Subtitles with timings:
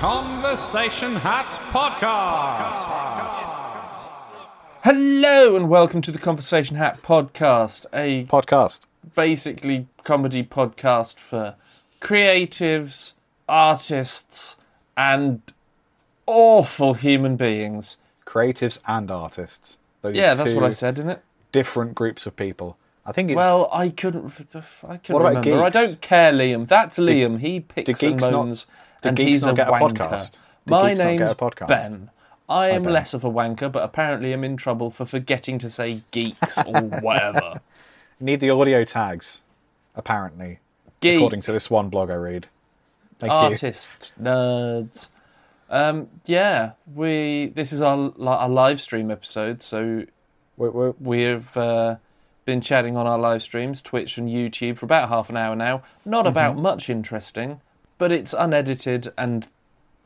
[0.00, 2.88] Conversation Hat Podcast.
[4.82, 8.86] Hello and welcome to the Conversation Hat podcast, a podcast.
[9.14, 11.54] basically comedy podcast for
[12.00, 13.12] creatives,
[13.46, 14.56] artists,
[14.96, 15.42] and
[16.24, 17.98] awful human beings.
[18.24, 19.76] Creatives and artists.
[20.00, 21.22] Those Yeah, that's what I said, isn't it?
[21.52, 22.78] Different groups of people.
[23.04, 24.32] I think it's Well, I couldn't.
[24.34, 25.62] I couldn't What about remember.
[25.62, 26.66] I don't care, Liam.
[26.66, 27.40] That's Liam.
[27.40, 28.64] He picks do geeks and not-
[29.00, 29.96] do and geeks he's not a get a wanker.
[29.96, 30.32] podcast?
[30.66, 31.68] Do My geeks name's a podcast?
[31.68, 32.10] Ben.
[32.48, 32.92] I am Ben.
[32.92, 36.80] less of a wanker, but apparently I'm in trouble for forgetting to say geeks or
[37.00, 37.60] whatever.
[38.20, 39.42] need the audio tags,
[39.94, 40.58] apparently,
[41.00, 41.16] Geek.
[41.16, 42.48] according to this one blog I read.
[43.18, 43.36] Thank you.
[43.36, 45.08] artists, nerds.
[45.68, 47.52] Um, yeah, we.
[47.54, 50.04] This is our our live stream episode, so
[50.56, 51.96] we're, we've uh,
[52.44, 55.82] been chatting on our live streams, Twitch and YouTube, for about half an hour now.
[56.04, 57.60] Not about much interesting,
[58.00, 59.46] but it's unedited, and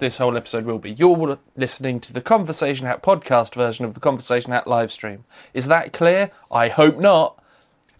[0.00, 0.90] this whole episode will be.
[0.90, 5.24] You're listening to the Conversation Hat podcast version of the Conversation Hat live stream.
[5.54, 6.32] Is that clear?
[6.50, 7.40] I hope not.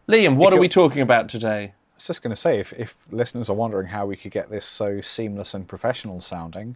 [0.09, 1.63] Liam, what If are we talking about today?
[1.67, 4.51] I was just going to say, if, if listeners are wondering how we could get
[4.51, 6.75] this so seamless and professional sounding,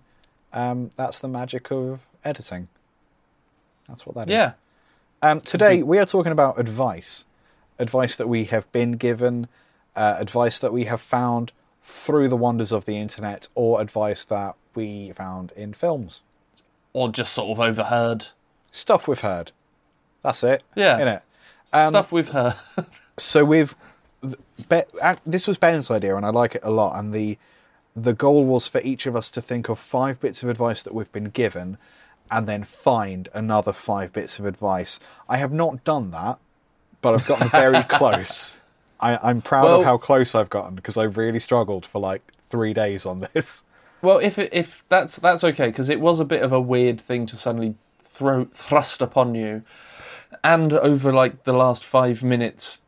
[0.52, 2.68] um, that's the magic of editing.
[3.88, 4.34] That's what that is.
[4.34, 4.52] Yeah.
[5.22, 7.26] Um, today we are talking about advice,
[7.80, 9.48] advice that we have been given,
[9.96, 11.50] uh, advice that we have found
[11.90, 16.22] through the wonders of the internet, or advice that we found in films,
[16.92, 18.26] Or just sort of overheard.
[18.70, 19.52] stuff we've heard.
[20.22, 20.62] That's it.
[20.76, 21.00] Yeah.
[21.00, 21.22] In it.
[21.72, 22.54] Um, Stuff we've heard.
[23.18, 23.74] So we've
[25.26, 26.98] this was Ben's idea, and I like it a lot.
[26.98, 27.38] And the
[27.96, 30.94] the goal was for each of us to think of five bits of advice that
[30.94, 31.78] we've been given,
[32.30, 35.00] and then find another five bits of advice.
[35.28, 36.38] I have not done that,
[37.00, 38.57] but I've gotten very close.
[39.00, 42.22] I, I'm proud Well- of how close I've gotten because I really struggled for like
[42.50, 43.64] three days on this.
[44.00, 47.00] Well, if it, if that's that's okay, because it was a bit of a weird
[47.00, 49.62] thing to suddenly throw thrust upon you,
[50.44, 52.80] and over like the last five minutes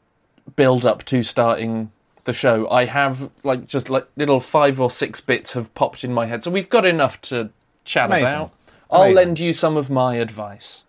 [0.56, 1.90] build up to starting
[2.24, 6.12] the show, I have like just like little five or six bits have popped in
[6.14, 7.50] my head, so we've got enough to
[7.84, 8.26] chat Amazing.
[8.34, 8.50] about.
[8.88, 9.16] I'll Amazing.
[9.16, 10.84] lend you some of my advice.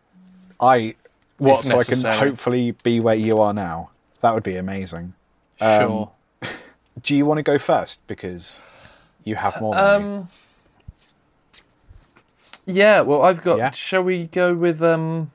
[0.60, 0.96] I
[1.40, 3.90] what so I can hopefully be where you are now.
[4.22, 5.14] That would be amazing.
[5.59, 6.12] Um, Sure.
[7.04, 8.62] Do you want to go first because
[9.24, 9.78] you have more?
[9.78, 10.30] Um.
[12.66, 13.02] Yeah.
[13.02, 13.58] Well, I've got.
[13.58, 13.72] Yeah?
[13.72, 15.31] Shall we go with um?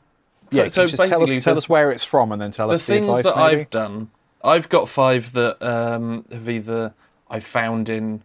[0.51, 2.69] Yeah, so, so just tell basically us, tell us where it's from, and then tell
[2.69, 3.25] the us the things advice.
[3.25, 3.61] that maybe.
[3.63, 4.11] I've done,
[4.45, 6.95] I've got five that um, have either
[7.29, 8.23] I found in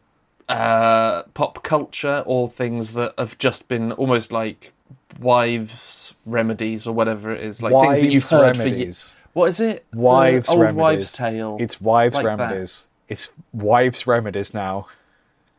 [0.47, 4.71] uh, pop culture or things that have just been almost like
[5.19, 9.15] wives' remedies or whatever it is, like things that you've Wives' heard for years.
[9.33, 9.35] Remedies.
[9.35, 9.85] What is it?
[9.91, 10.81] The Wives' old remedies.
[10.81, 11.57] wives' tale.
[11.59, 12.37] It's wives' Like that.
[12.37, 12.85] remedies.
[13.07, 14.87] It's wives' remedies now.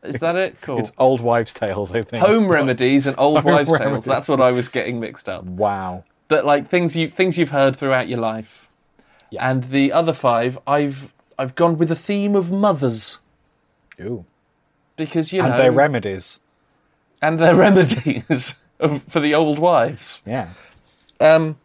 [0.03, 0.59] is that it?
[0.61, 0.79] Cool.
[0.79, 1.93] It's old wives' tales.
[1.95, 2.25] I think.
[2.25, 4.05] Home remedies and old wives' tales.
[4.05, 5.43] That's what I was getting mixed up.
[5.43, 6.03] Wow.
[6.27, 8.69] But like things you things you've heard throughout your life.
[9.31, 9.49] Yeah.
[9.49, 13.19] And the other five, I've I've gone with the theme of mothers
[13.99, 14.25] Ooh.
[14.95, 16.39] because you And know their remedies.
[17.21, 20.21] and their remedies of- for the old wives.
[20.25, 20.49] Yeah.
[21.19, 21.57] Um,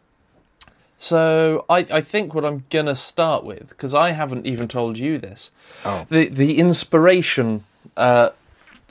[1.01, 5.17] so I, I think what I'm gonna start with because I haven't even told you
[5.17, 5.49] this.
[5.83, 6.05] Oh.
[6.09, 7.63] The the inspiration
[7.97, 8.29] uh,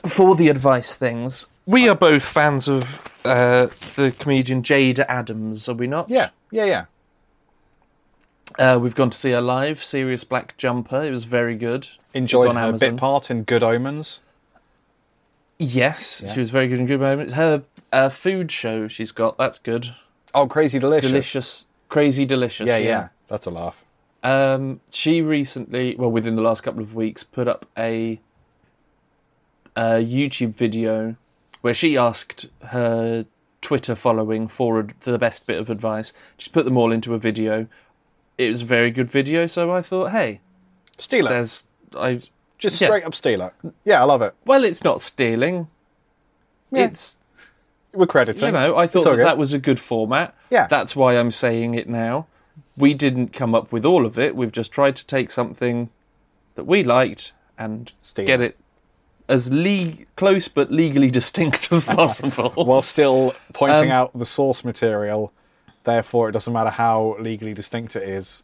[0.05, 1.47] for the advice things.
[1.65, 6.09] We are both fans of uh, the comedian Jayde Adams, are we not?
[6.09, 6.29] Yeah.
[6.51, 6.65] Yeah.
[6.65, 6.85] Yeah.
[8.57, 11.03] Uh, we've gone to see her live, Serious Black Jumper.
[11.03, 11.87] It was very good.
[12.15, 12.89] Enjoyed on her Amazon.
[12.89, 14.21] bit part in Good Omens.
[15.59, 16.33] Yes, Yeah.
[16.33, 17.33] she was very good in good Omens.
[17.33, 19.93] Her uh, food show she's got that's good,
[20.33, 21.09] Oh, crazy delicious.
[21.11, 22.67] delicious, crazy delicious.
[22.67, 23.07] Yeah, yeah.
[23.27, 23.83] That's a laugh.
[24.23, 28.19] Um, she recently, well, within the last couple of weeks, put up a,
[29.75, 31.15] a YouTube video
[31.61, 33.25] where she asked her
[33.61, 36.13] Twitter following for ad- the best bit of advice.
[36.37, 37.67] She's put them all into a video.
[38.37, 40.39] It was a very good video, so I thought, hey,
[40.97, 41.29] Steal it.
[41.29, 41.65] there's
[41.95, 42.21] I.
[42.57, 42.87] Just yeah.
[42.87, 43.53] straight up steal it.
[43.85, 44.35] Yeah, I love it.
[44.45, 45.67] Well, it's not stealing.
[46.71, 46.85] Yeah.
[46.85, 47.15] It's
[47.93, 48.45] We're crediting.
[48.47, 50.35] you know, I thought that, that was a good format.
[50.49, 50.67] Yeah.
[50.67, 52.27] That's why I'm saying it now.
[52.77, 54.35] We didn't come up with all of it.
[54.35, 55.89] We've just tried to take something
[56.55, 58.51] that we liked and Steal get it.
[58.51, 58.57] it
[59.27, 62.51] as le- close but legally distinct as possible.
[62.55, 65.31] while still pointing Um, out the source material.
[65.83, 68.43] Therefore, it doesn't matter how legally distinct it is.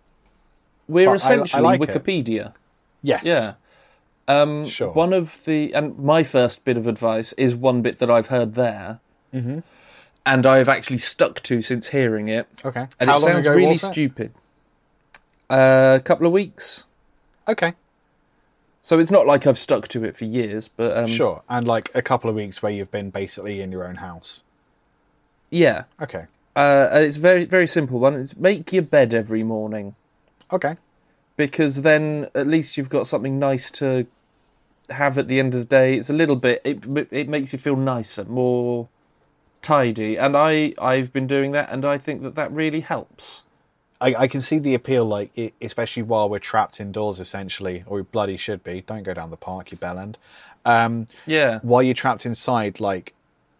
[0.88, 1.90] We're but I- I essentially like it.
[1.90, 2.54] Wikipedia.
[3.04, 3.22] Yes.
[3.24, 3.54] Yeah.
[4.28, 4.92] Um, Sure.
[4.92, 8.56] One of the and my first bit of advice is one bit that I've heard
[8.56, 9.00] there,
[9.36, 9.60] mm-hmm.
[10.26, 12.48] and I've actually stuck to since hearing it.
[12.64, 12.88] Okay.
[13.00, 14.34] And How it sounds really stupid.
[15.50, 16.86] Uh, a couple of weeks.
[17.48, 17.74] Okay.
[18.82, 21.42] So it's not like I've stuck to it for years, but um, Sure.
[21.50, 24.44] And like a couple of weeks where you've been basically in your own house.
[25.52, 25.84] yeah.
[26.02, 26.26] Okay.
[26.56, 28.14] Uh, and it's very very simple one.
[28.14, 29.96] It's make your bed every morning
[30.54, 30.78] Okay.
[31.36, 34.08] because then at least you've got something nice to
[34.90, 35.96] have at the end of the day.
[35.98, 38.88] It's a little bit it it makes you feel nicer, more
[39.66, 43.44] tidy, and I I've been doing that, and I think that that really helps.
[44.00, 47.98] I, I can see the appeal, like i especially while we're trapped indoors, essentially, or
[47.98, 48.82] we bloody should be.
[48.82, 50.16] Don't go down the park, you bellend.
[50.66, 53.14] Um, Yeah, while you're trapped inside, like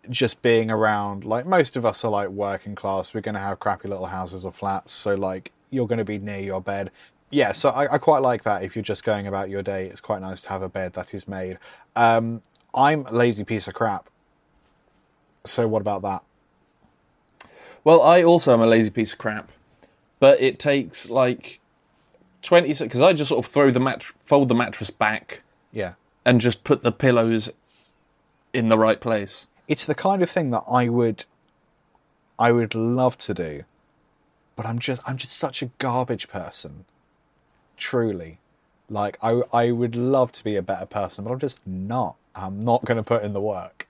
[0.10, 3.14] just being around, like most of us are like working class.
[3.14, 6.20] We're going to have crappy little houses or flats, so like you're going to be
[6.20, 6.92] near your bed.
[7.32, 8.64] Yeah, so I, I quite like that.
[8.64, 11.14] If you're just going about your day, it's quite nice to have a bed that
[11.14, 11.58] is made.
[11.96, 12.42] Um,
[12.74, 14.10] I'm a lazy piece of crap.
[15.46, 16.24] So what about that?
[17.84, 19.52] Well, I also am a lazy piece of crap,
[20.20, 21.60] but it takes like
[22.42, 25.94] twenty seconds because I just sort of throw the mat, fold the mattress back, Yeah.
[26.26, 27.52] and just put the pillows
[28.54, 29.48] in the right place.
[29.68, 31.26] it's the kind of thing that I would
[32.40, 33.64] I would love to do,
[34.56, 36.86] but I'm just I'm just such a garbage person.
[37.78, 38.40] Truly.
[38.90, 42.16] Like I I would love to be a better person, but I'm just not.
[42.36, 43.88] I'm not going to put in the work.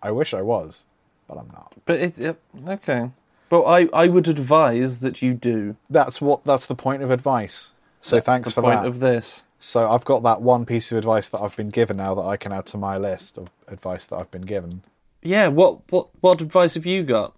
[0.00, 0.86] I wish I was,
[1.28, 1.74] but I'm not.
[1.84, 3.10] But it, it okay.
[3.48, 5.76] But I, I would advise that you do.
[5.88, 7.74] That's what that's the point of advice.
[8.00, 8.88] So That's thanks the for point that.
[8.88, 9.44] of this.
[9.58, 12.36] So I've got that one piece of advice that I've been given now that I
[12.36, 14.82] can add to my list of advice that I've been given.
[15.22, 15.48] Yeah.
[15.48, 17.34] What what what advice have you got?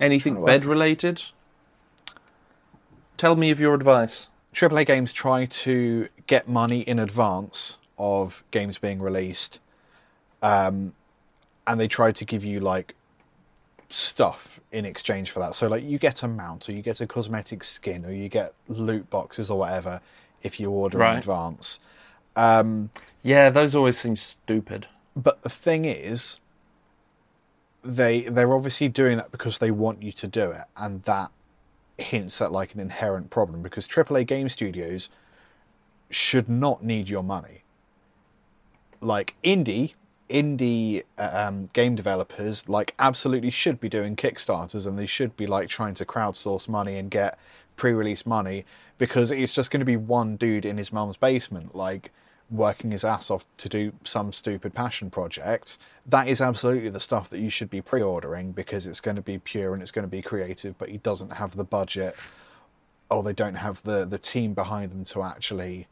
[0.00, 1.22] Anything bed related?
[3.16, 4.28] Tell me of your advice.
[4.54, 9.58] AAA games try to get money in advance of games being released,
[10.40, 10.94] um,
[11.68, 12.94] and they try to give you like
[13.90, 15.54] stuff in exchange for that.
[15.54, 18.54] So like you get a mount, or you get a cosmetic skin, or you get
[18.66, 20.00] loot boxes or whatever
[20.42, 21.12] if you order Right.
[21.12, 21.78] in advance.
[22.34, 22.90] Um,
[23.22, 24.86] yeah, those always seem stupid.
[25.14, 26.40] But the thing is,
[27.84, 31.30] they they're obviously doing that because they want you to do it, and that
[31.98, 35.10] hints at like an inherent problem because AAA game studios
[36.10, 37.62] should not need your money.
[39.00, 39.94] Like indie
[40.28, 45.46] indie uh, um, game developers like absolutely should be doing kickstarters and they should be
[45.46, 47.38] like trying to crowdsource money and get
[47.76, 48.64] pre-release money
[48.98, 52.10] because it's just going to be one dude in his mum's basement like
[52.50, 55.76] working his ass off to do some stupid passion project.
[56.06, 59.38] That is absolutely the stuff that you should be pre-ordering because it's going to be
[59.38, 62.16] pure and it's going to be creative but he doesn't have the budget
[63.10, 65.86] or they don't have the the team behind them to actually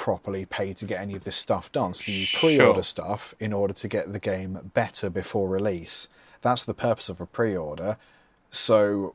[0.00, 1.92] properly pay to get any of this stuff done.
[1.92, 2.82] So you pre-order Sure.
[2.82, 6.08] stuff in order to get the game better before release.
[6.40, 7.98] That's the purpose of a pre-order.
[8.50, 9.14] So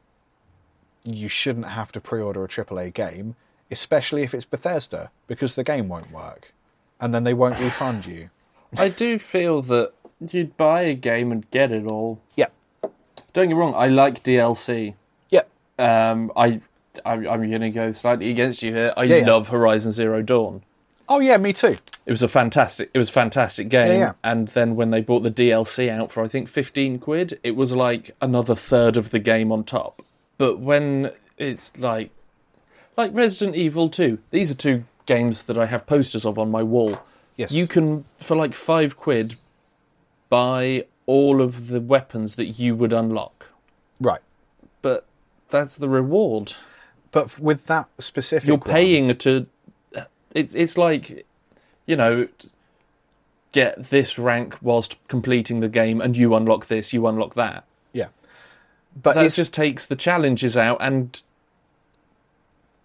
[1.03, 3.35] you shouldn't have to pre-order a AAA game,
[3.71, 6.53] especially if it's Bethesda, because the game won't work,
[7.01, 8.29] and then they won't refund you.
[8.77, 12.19] I do feel that you'd buy a game and get it all.
[12.35, 12.47] Yeah,
[13.33, 14.93] Don't get me wrong, I like DLC.
[15.31, 15.41] yeah,
[15.79, 16.61] Um, I,
[17.03, 18.93] I I'm going to go slightly against you here.
[18.95, 19.25] I Yeah, yeah.
[19.33, 20.61] love Horizon Zero Dawn.
[21.09, 21.75] Oh yeah, me too.
[22.05, 22.91] It was a fantastic.
[22.93, 23.93] It was a fantastic game.
[23.93, 24.11] Yeah, yeah.
[24.23, 27.71] And then when they brought the DLC out for I think fifteen quid, it was
[27.71, 30.01] like another third of the game on top.
[30.37, 32.11] But when it's like,
[32.97, 36.63] like Resident Evil Two, these are two games that I have posters of on my
[36.63, 36.99] wall.
[37.37, 39.35] Yes, You can for like five quid
[40.29, 43.45] buy all of the weapons that you would unlock,
[43.99, 44.21] right.
[44.81, 45.05] but
[45.49, 46.53] that's the reward.
[47.11, 49.47] But with that specific, You're one- paying to.
[50.35, 51.25] It's it's like,
[51.87, 52.27] you know,
[53.51, 57.63] get this rank whilst completing the game, and you unlock this, you unlock that.
[57.93, 58.09] yeah.
[59.01, 61.21] But That just takes the challenges out and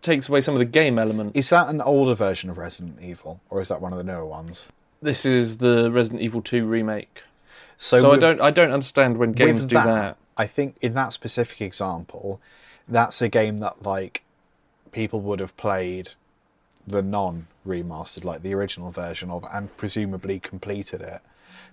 [0.02, 1.36] takes away some of the game element.
[1.36, 4.24] is that an older version of Resident Evil, or is that one of the newer
[4.24, 4.68] ones?
[5.02, 7.22] This is the Resident Evil Two remake,
[7.76, 10.16] So, so I don't I don't understand when games do that.
[10.36, 12.40] I think in that specific example,
[12.88, 14.22] that's a game that like
[14.92, 16.10] people would have played
[16.86, 21.20] the non remastered, like the original version of, and presumably completed it.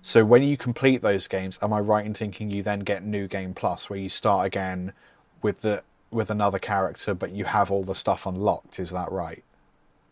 [0.00, 3.26] So when you complete those games, am I right in thinking you then get New
[3.26, 4.92] Game Plus, where you start again
[5.42, 8.78] with the with another character, but you have all the stuff unlocked?
[8.78, 9.42] Is that right?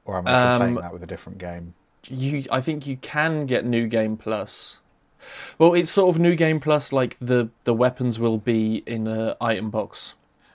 [0.04, 1.74] Or am I Um, that with a different game?
[2.08, 4.78] you I think you can get new game plus.
[5.58, 9.36] Well, it's sort of new game plus like the the weapons will be in a
[9.40, 10.14] item box.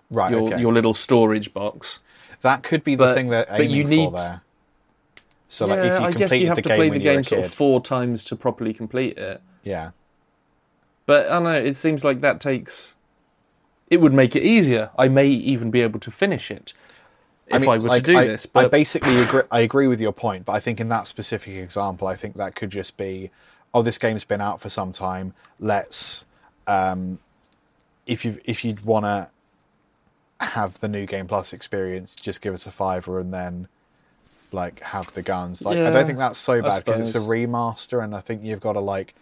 [0.10, 0.32] Right.
[0.32, 0.60] Your okay.
[0.60, 2.04] your little storage box.
[2.42, 4.42] That could be the but- thing they're but you need- for there.
[5.48, 7.24] So like if yeah, you I guess you have the to game play the game
[7.26, 9.42] sort of four times to properly complete it.
[9.64, 9.92] yeah.
[11.06, 12.96] But I don't know, it seems like that takes
[13.90, 14.90] it would make it easier.
[14.98, 16.74] I may even be able to finish it.
[17.48, 18.48] if I, were like, to do I, this.
[18.56, 22.08] I basically agree, I agree with your point, but I think in that specific example,
[22.08, 23.30] I think that could just be,
[23.74, 25.34] oh, this game's been out for some time.
[25.60, 26.24] Let's,
[26.66, 27.20] um,
[28.08, 29.30] if you if you'd want to
[30.42, 33.68] have the new game plus experience, just give us a fiver and then
[34.52, 35.64] like have the guns.
[35.64, 38.60] Like I don't think that's so bad because it's a remaster, and I think you've
[38.60, 39.14] got to like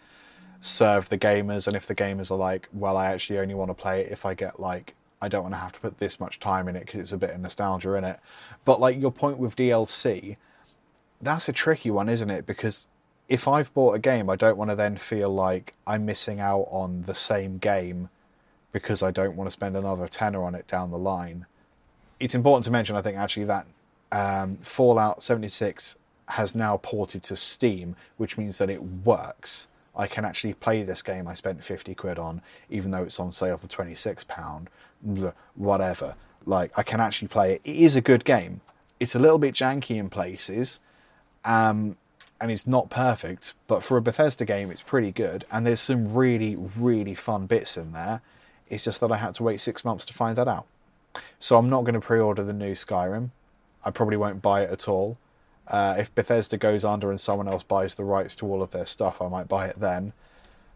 [0.60, 1.66] serve the gamers.
[1.66, 4.26] And if the gamers are like, well, I actually only want to play it if
[4.26, 4.94] I get like.
[5.22, 7.18] I don't want to have to put this much time in it because it's a
[7.18, 8.18] bit of nostalgia in it.
[8.64, 10.38] But like your point with DLC,
[11.20, 12.46] that's a tricky one, isn't it?
[12.46, 12.88] Because
[13.28, 16.68] if I've bought a game, I don't want to then feel like I'm missing out
[16.70, 18.08] on the same game
[18.72, 21.46] because I don't want to spend another tenner on it down the line.
[22.18, 23.66] It's important to mention, I think, actually, that
[24.12, 25.96] um, Fallout 76
[26.28, 29.68] has now ported to Steam, which means that it works.
[29.96, 33.30] I can actually play this game I spent 50 quid on, even though it's on
[33.30, 34.70] sale for 26 pound,
[35.54, 36.14] whatever.
[36.46, 37.60] Like I can actually play it.
[37.64, 38.60] It is a good game.
[38.98, 40.78] It's a little bit janky in places,
[41.44, 41.96] um,
[42.40, 45.44] and it's not perfect, but for a Bethesda game, it's pretty good.
[45.50, 48.22] And there's some really, really fun bits in there.
[48.70, 50.66] It's just that I had to wait six months to find that out.
[51.38, 53.30] So I'm not going to pre-order the new Skyrim.
[53.84, 55.18] I probably won't buy it at all.
[55.66, 58.86] Uh, if Bethesda goes under and someone else buys the rights to all of their
[58.86, 60.12] stuff, I might buy it then.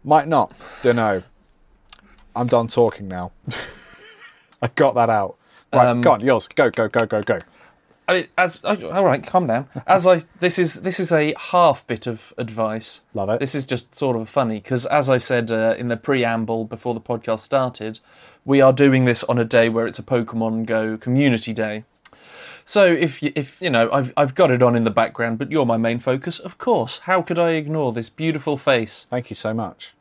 [0.03, 0.53] Might not.
[0.81, 1.23] Don't know.
[2.35, 3.31] I'm done talking now.
[4.61, 5.37] I got that out.
[5.73, 6.47] Right, Um, go on, yours.
[6.47, 7.39] Go, go, go, go, go.
[8.07, 9.67] I mean, as I- all right, calm down.
[9.87, 13.01] As I this is this is a half bit of advice.
[13.13, 13.39] Love it.
[13.39, 16.93] This is just sort of funny because, as I said uh, in the preamble before
[16.93, 17.99] the podcast started,
[18.45, 21.83] we are doing this on a day where it's a Pokemon Go community day.
[22.67, 25.51] So if you, if you know, I've I've got it on in the background, but
[25.51, 26.99] you're my main focus, of course.
[26.99, 29.05] How could I ignore this beautiful face?
[29.09, 29.93] Thank you so much.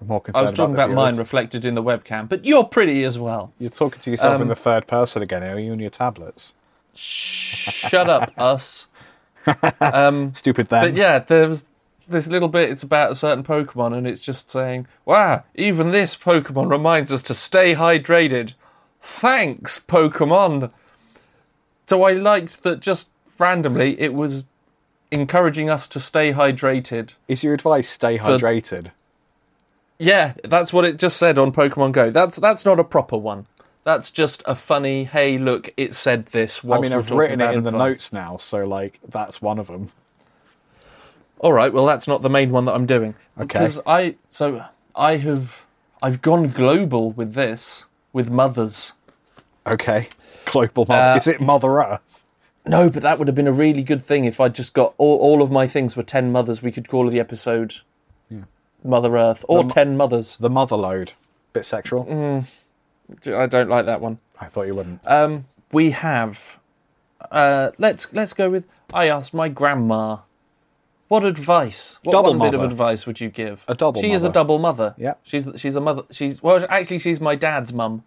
[0.00, 3.02] I'm more I was talking the about mine reflected in the webcam, but you're pretty
[3.04, 3.52] as well.
[3.58, 6.54] You're talking to yourself in Um, the third person again, are you, on your tablets?
[6.96, 8.88] Shut up, us.
[9.80, 10.82] Um, Stupid then.
[10.82, 11.64] But yeah, there was
[12.08, 12.70] this little bit.
[12.70, 17.22] It's about a certain Pokemon, and it's just saying, "Wow, even this Pokemon reminds us
[17.24, 18.54] to stay hydrated."
[19.00, 20.70] Thanks, Pokemon.
[21.86, 22.80] So I liked that.
[22.80, 24.46] Just randomly, it was
[25.10, 27.14] encouraging us to stay hydrated.
[27.28, 28.90] Is your advice stay hydrated?
[29.98, 32.10] Yeah, that's what it just said on Pokemon Go.
[32.10, 33.46] That's that's not a proper one.
[33.86, 35.04] That's just a funny.
[35.04, 36.64] Hey, look, it said this.
[36.68, 39.92] I mean, I've written it in the notes now, so like that's one of them.
[41.38, 43.14] All right, well that's not the main one that I'm doing.
[43.38, 43.46] Okay.
[43.60, 44.64] Because I so
[44.96, 45.66] I have
[46.02, 48.94] I've gone global with this with mothers.
[49.68, 50.08] Okay.
[50.46, 51.12] Global mother.
[51.12, 52.24] Uh, Is it Mother Earth?
[52.66, 55.16] No, but that would have been a really good thing if I just got all
[55.18, 56.60] all of my things were ten mothers.
[56.60, 57.76] We could call the episode
[58.82, 60.36] Mother Earth or mo- ten mothers.
[60.38, 61.12] The mother load.
[61.52, 62.04] Bit sexual.
[62.06, 62.46] Mm.
[63.26, 64.18] I don't like that one.
[64.40, 65.00] I thought you wouldn't.
[65.06, 66.58] Um, we have.
[67.30, 68.64] Uh, let's let's go with.
[68.92, 70.18] I asked my grandma.
[71.08, 71.98] What advice?
[72.02, 73.64] What Double one bit of advice would you give?
[73.68, 74.94] A double She is a double mother.
[74.98, 75.14] Yeah.
[75.22, 76.02] She's she's a mother.
[76.10, 78.02] She's well, actually, she's my dad's mum.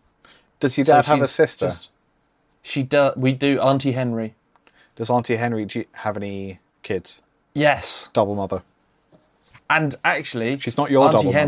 [0.60, 1.68] Does your So have a sister?
[1.68, 1.89] just-
[2.62, 3.15] she does.
[3.15, 3.60] We do.
[3.62, 4.36] Auntie Henry.
[4.98, 7.22] Does Auntie Henry do have any kids?
[7.53, 8.63] Yes, Double mother.
[9.70, 11.39] and actually, She's not your Auntie double mother.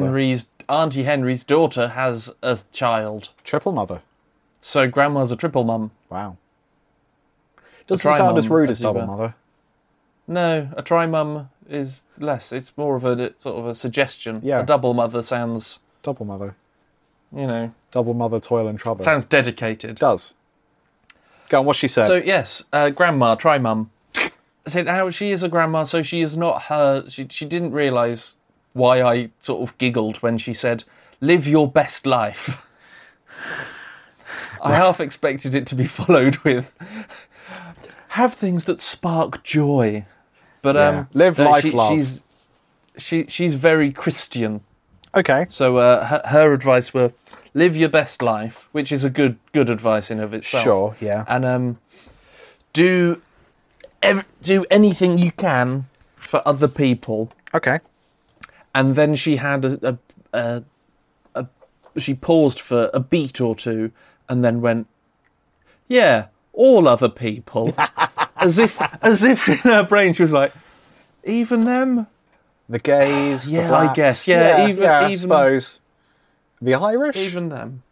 [0.70, 3.30] Auntie Henry's daughter has a child.
[3.44, 4.02] Triple mother.
[4.62, 5.92] So grandma's a triple mum.
[6.10, 6.38] Wow.
[7.88, 9.36] Doesn't sound as rude as double mother.
[10.28, 12.52] No, a tri mum is less.
[12.52, 14.40] It's more of a sort of a suggestion.
[14.44, 14.62] Yeah.
[14.62, 16.56] A double mother sounds, Double mother.
[17.36, 19.04] you know, Double mother toil and trouble.
[19.04, 19.98] sounds dedicated.
[19.98, 20.34] does.
[21.50, 22.06] Go on, what she said.
[22.08, 23.92] So yes, uh, grandma, try mum.
[24.68, 27.10] So now she is a grandma, so she is not her.
[27.10, 28.38] She she didn't realise
[28.74, 30.84] why I sort of giggled when she said,
[31.20, 32.66] "Live your best life."
[34.62, 36.72] I half expected it to be followed with,
[38.10, 40.06] "Have things that spark joy,"
[40.62, 40.88] but Yeah.
[40.88, 41.92] um, Live no, life, she, love.
[41.94, 42.24] She's
[42.98, 44.62] she she's very Christian.
[45.16, 45.46] okay.
[45.50, 47.12] So uh, her, her advice were
[47.54, 50.64] live your best life, which is a good good advice in of itself.
[50.64, 51.26] Sure, yeah.
[51.28, 51.78] And um,
[52.74, 53.22] do
[54.04, 57.32] ev- do anything you can for other people.
[57.54, 57.80] Okay.
[58.74, 59.98] And then she had a,
[60.34, 60.64] a, a,
[61.36, 63.92] a she paused for a beat or two,
[64.30, 64.88] and then went,
[65.88, 67.74] "Yeah, all other people,"
[68.38, 70.54] as if as if in her brain she was like,
[71.26, 72.08] "Even them."
[72.70, 75.82] The gays, the Yeah, I guess, yeah, even- yeah, I suppose.
[76.62, 77.18] The Irish?
[77.18, 77.84] Even them.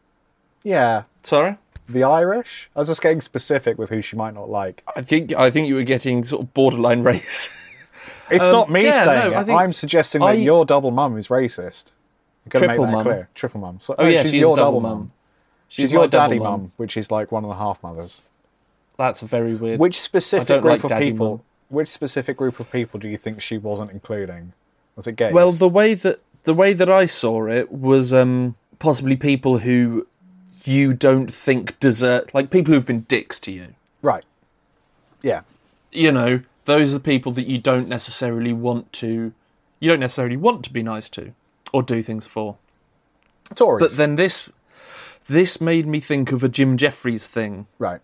[0.63, 1.03] Yeah.
[1.23, 1.57] Sorry.
[1.89, 2.69] The Irish?
[2.75, 4.83] I was just getting specific with who she might not like.
[4.95, 7.49] I think I think you were getting sort of borderline race.
[8.31, 9.49] It's Um, not me yeah, saying no, it.
[9.49, 11.91] I'm suggesting that I- your double mum is racist.
[12.45, 13.03] I've got to make Triple that mum.
[13.03, 13.29] clear.
[13.35, 13.77] Triple mum.
[13.81, 14.91] So, Oh no, yeah, she's she's your double mum.
[14.97, 15.11] mum.
[15.67, 16.45] She's, my your daddy mum.
[16.47, 18.21] mum, which is like one and a half mothers.
[18.97, 19.79] that's a very weird.
[19.79, 21.29] Which specific group like of people?
[21.29, 21.41] Mum.
[21.69, 24.53] Which specific group of people do you think she wasn't including?
[24.95, 25.31] Was it gays?
[25.33, 30.07] Well, the way that the way that I saw it was um, possibly people who
[30.65, 33.75] you don't think deserve, like people who've been dicks to you.
[34.01, 34.25] right.
[35.21, 35.41] Yeah.
[35.91, 39.33] You know, those are the people that you don't necessarily want to,
[39.79, 41.33] you don't necessarily want to be nice to
[41.73, 42.57] or do things for.
[43.55, 43.81] Tories.
[43.81, 44.49] But then this,
[45.27, 47.65] this made me think of a Jim Jeffries thing.
[47.79, 48.01] right.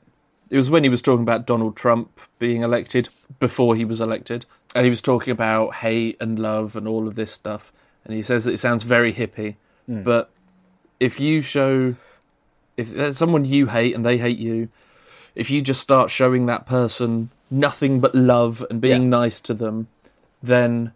[0.49, 4.45] It was when he was talking about Donald Trump being elected before he was elected,
[4.75, 7.73] and he was talking about hate and love and all of this stuff.
[8.03, 9.55] And he says that it sounds very hippie,
[9.87, 10.03] hmm.
[10.03, 10.29] but
[10.99, 11.95] if you show,
[12.77, 14.69] if there's someone you hate and they hate you,
[15.33, 19.09] if you just start showing that person nothing but love and being Yeah.
[19.09, 19.87] nice to them,
[20.41, 20.91] then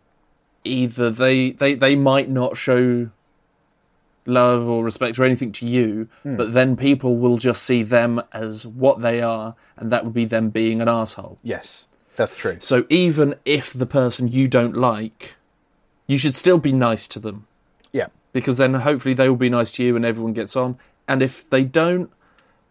[0.63, 3.09] either they, they, they might not show
[4.25, 6.35] love or respect or anything to you, hmm.
[6.35, 10.25] but then people will just see them as what they are, and that would be
[10.25, 11.37] them being an asshole.
[11.43, 11.87] Yes.
[12.15, 12.57] That's true.
[12.59, 15.35] So even if the person you don't like,
[16.05, 17.47] you should still be nice to them
[17.93, 18.07] Yeah.
[18.33, 20.77] because then hopefully they will be nice to you and everyone gets on.
[21.07, 22.11] And if they don't,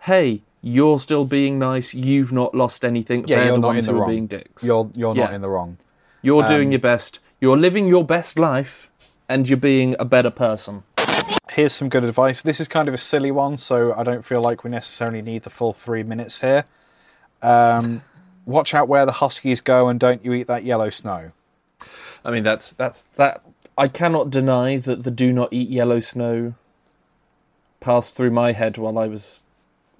[0.00, 1.94] hey, you're still being nice.
[1.94, 3.26] You've not lost anything.
[3.26, 4.10] Yeah, They're you're the not ones in the who are wrong.
[4.10, 4.62] being dicks.
[4.62, 5.78] You're you're not in the wrong.
[6.22, 7.20] You're um, doing your best.
[7.40, 8.90] You're living your best life,
[9.28, 10.82] and you're being a better person.
[11.50, 12.42] Here's some good advice.
[12.42, 15.42] This is kind of a silly one, so I don't feel like we necessarily need
[15.42, 16.64] the full three minutes here.
[17.42, 18.02] Um,
[18.44, 21.32] watch out where the huskies go, and don't you eat that yellow snow.
[22.24, 23.42] I mean, that's that's that.
[23.76, 26.54] I cannot deny that the "Do not eat yellow snow"
[27.80, 29.44] passed through my head while I was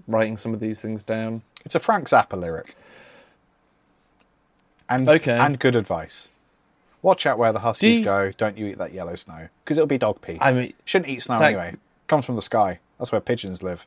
[0.08, 1.42] writing some of these things down.
[1.64, 2.74] It's a Frank Zappa lyric.
[4.88, 5.36] And Okay.
[5.36, 6.30] and good advice.
[7.02, 8.32] Watch out where the huskies you- go.
[8.32, 10.38] Don't you eat that yellow snow because it'll be dog pee.
[10.40, 11.76] I mean, Shouldn't eat snow Thank- anyway.
[12.06, 12.80] Comes from the sky.
[12.98, 13.86] That's where pigeons live.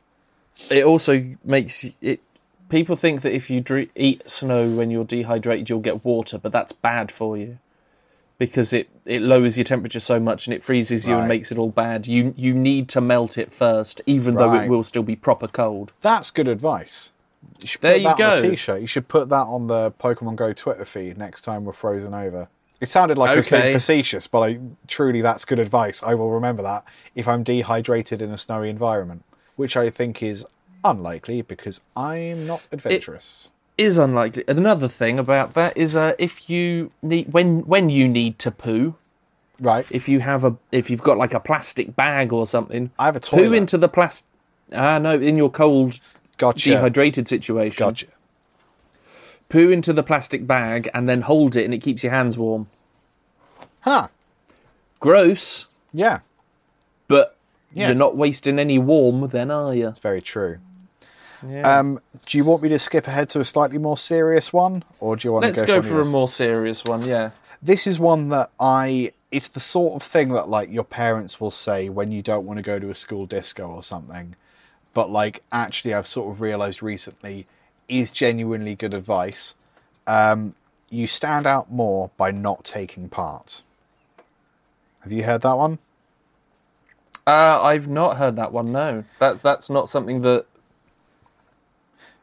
[0.70, 2.20] it also makes it.
[2.68, 3.62] People think that if you
[3.96, 7.58] eat snow when you're dehydrated, you'll get water, but that's bad for you
[8.46, 11.20] because it, it lowers your temperature so much and it freezes you Right.
[11.20, 12.08] and makes it all bad.
[12.08, 15.92] You you need to melt it first, even though it will still be proper cold.
[16.00, 17.12] That's good advice.
[17.60, 18.50] You should There put you that on a go.
[18.50, 18.80] t-shirt.
[18.80, 22.48] You should put that on the Pokemon Go Twitter feed next time we're frozen over.
[22.80, 26.02] It sounded like I was being facetious, but I truly that's good advice.
[26.02, 26.82] I will remember that
[27.14, 29.22] if I'm dehydrated in a snowy environment,
[29.54, 30.44] which I think is
[30.82, 33.50] unlikely because I'm not adventurous.
[33.78, 34.44] Is unlikely.
[34.46, 38.50] And Another thing about that is uh, if you need when when you need to
[38.50, 38.94] poo,
[39.60, 39.86] right.
[39.90, 43.16] if you have a if you've got like a plastic bag or something, I have
[43.16, 44.28] a poo into the plastic.
[44.74, 46.00] Ah, no, in your cold,
[46.38, 46.70] Gotcha.
[46.70, 48.06] dehydrated situation, Gotcha.
[49.48, 52.68] poo into the plastic bag and then hold it, and it keeps your hands warm.
[53.80, 54.08] Huh.
[55.00, 56.20] Gross, Yeah.
[57.08, 57.36] but
[57.74, 57.88] Yeah.
[57.88, 59.88] you're not wasting any warm, then are you?
[59.88, 60.58] It's very true.
[61.48, 61.78] Yeah.
[61.78, 65.16] Um, do you want me to skip ahead to a slightly more serious one, or
[65.16, 65.60] do you want to go?
[65.60, 67.02] Let's to go go, for a more serious one.
[67.06, 67.30] Yeah.
[67.60, 69.12] This is one that I.
[69.30, 72.58] It's the sort of thing that like your parents will say when you don't want
[72.58, 74.36] to go to a school disco or something,
[74.92, 77.46] but like actually I've sort of realised recently
[77.88, 79.54] is genuinely good advice.
[80.06, 80.54] Um,
[80.90, 83.62] you stand out more by not taking part.
[85.00, 85.78] Have you heard that one?
[87.26, 88.72] Uh, I've not heard that one.
[88.72, 90.44] No, that's that's not something that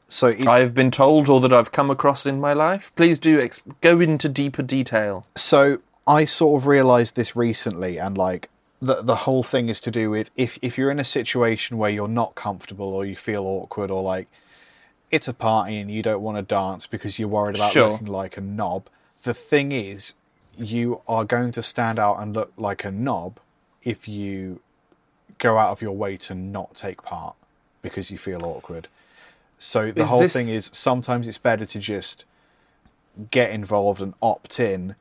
[0.09, 2.91] So I've been told or that I've come across in my life.
[2.95, 5.25] Please do ex- go into deeper detail.
[5.35, 8.49] so I sort of realised this recently, and like
[8.81, 11.89] the the whole thing is to do with if if you're in a situation where
[11.91, 14.27] you're not comfortable or you feel awkward or like
[15.11, 17.89] it's a party and you don't want to dance because you're worried about Sure.
[17.91, 18.87] looking like a knob.
[19.23, 20.13] The thing is,
[20.57, 23.39] you are going to stand out and look like a knob
[23.83, 24.61] if you
[25.39, 27.35] go out of your way to not take part
[27.81, 28.87] because you feel awkward.
[29.59, 32.25] So the Is whole this- thing is sometimes it's better to just
[33.29, 34.95] get involved and opt in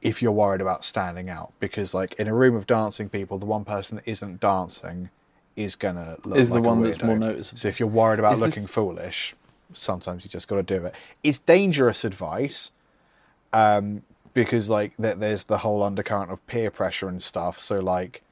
[0.00, 1.52] if you're worried about standing out.
[1.60, 5.10] Because like in a room of dancing people the one person that isn't dancing
[5.56, 7.58] is gonna look Is the like a one that's more noticeable.
[7.58, 9.34] so if you're worried about Is looking this- foolish
[9.72, 10.94] sometimes you just got to do it.
[11.24, 12.70] It's dangerous advice
[13.52, 17.58] um because like there, there's the whole undercurrent of peer pressure and stuff.
[17.58, 18.22] So like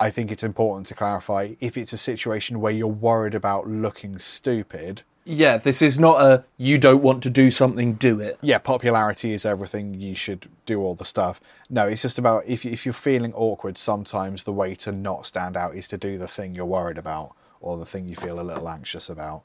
[0.00, 4.18] i think it's important to clarify if it's a situation where you're worried about looking
[4.18, 8.38] stupid Yeah, this is not a you don't want to do something, do it.
[8.40, 9.92] yeah, popularity is everything.
[9.92, 11.38] You should do all the stuff.
[11.68, 15.54] No, it's just about if if you're feeling awkward, sometimes the way to not stand
[15.54, 18.46] out is to do the thing you're worried about or the thing you feel a
[18.50, 19.42] little anxious about.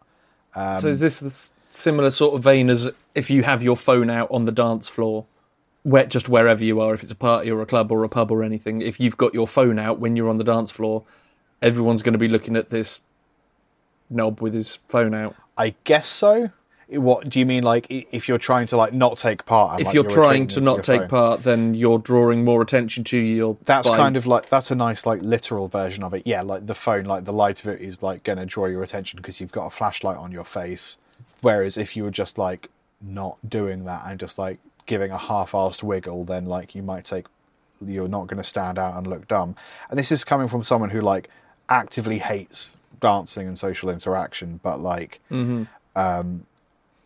[0.55, 1.33] Um, so is this the
[1.69, 5.25] similar sort of vein as if you have your phone out on the dance floor,
[5.83, 8.31] where just wherever you are, if it's a party or a club or a pub
[8.31, 11.03] or anything, if you've got your phone out when you're on the dance floor,
[11.61, 13.01] everyone's going to be looking at this
[14.09, 15.35] knob with his phone out.
[15.57, 16.51] I guess so.
[16.87, 17.63] What do you mean?
[17.63, 20.83] Like if you're trying to like not take part, if like, you're trying to not
[20.83, 21.09] take phone?
[21.09, 23.57] part, then you're drawing more attention to you.
[23.63, 26.23] That's by- kind of like that's a nice like literal version of it.
[26.25, 28.83] Yeah, like the phone, like the light of it is like going to draw your
[28.83, 30.97] attention because you've got a flashlight on your face.
[31.41, 32.69] Whereas if you were just like
[33.01, 37.25] not doing that and just like giving a half-assed wiggle, then like you might take
[37.85, 39.55] you're not going to stand out and look dumb.
[39.89, 41.29] And this is coming from someone who like
[41.69, 45.19] actively hates dancing and social interaction, but like
[45.95, 46.45] um,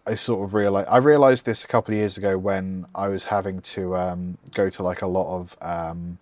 [0.05, 3.25] I sort of realized I realized this a couple of years ago when I was
[3.25, 6.17] having to um, go to like a lot of um,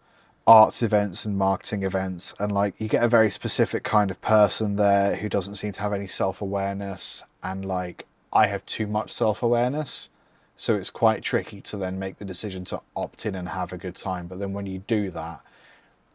[0.47, 4.75] arts events and marketing events, and like you get a very specific kind of person
[4.75, 9.11] there who doesn't seem to have any self awareness, and like I have too much
[9.11, 10.09] self awareness.
[10.57, 13.77] So it's quite tricky to then make the decision to opt in and have a
[13.77, 14.27] good time.
[14.27, 15.41] But then when you do that,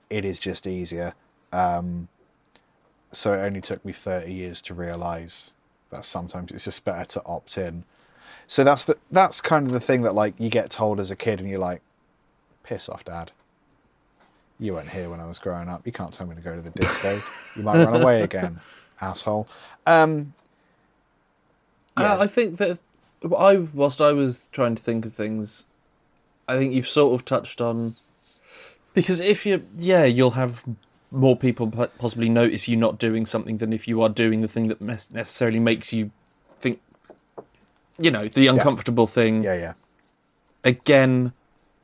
[0.09, 1.14] it is just easier.
[1.53, 2.09] Um,
[3.12, 5.53] so it only took me 30 years to realize
[5.90, 7.85] that sometimes it's just better to opt in.
[8.46, 11.16] So that's the that's kind of the thing that like you get told as a
[11.16, 11.83] kid and you're like,
[12.62, 13.33] piss off, dad.
[14.59, 15.87] You weren't here when I was growing up.
[15.87, 17.22] You can't tell me to go to the disco.
[17.57, 18.61] you might run away again,
[19.00, 19.48] asshole.
[19.87, 20.35] Um,
[21.96, 22.33] Uh, I yes.
[22.33, 22.79] think that
[23.24, 25.66] I, whilst I was trying to think of things,
[26.48, 27.96] I think you've sort of touched on
[28.94, 30.62] because if you, yeah, you'll have
[31.11, 34.68] more people possibly notice you not doing something than if you are doing the thing
[34.68, 36.11] that necessarily makes you
[36.59, 36.80] think,
[37.98, 39.42] you know, the uncomfortable thing.
[39.42, 39.72] yeah, yeah,
[40.64, 41.33] Again,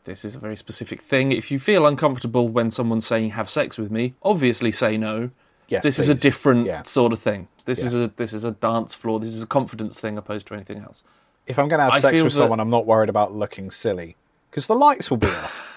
[0.05, 1.33] this is a very specific thing.
[1.33, 5.31] If you feel uncomfortable when someone's saying "have sex with me," obviously say no.
[5.69, 5.83] yes.
[5.83, 6.83] this is a different Yeah.
[6.85, 7.49] sort of thing.
[7.65, 7.87] This Yeah.
[7.87, 9.19] is a this is a dance floor.
[9.19, 11.03] This is a confidence thing opposed to anything else.
[11.47, 13.71] If I'm going to have I sex with that- someone, I'm not worried about looking
[13.71, 14.17] silly
[14.51, 15.63] because the lights will be off.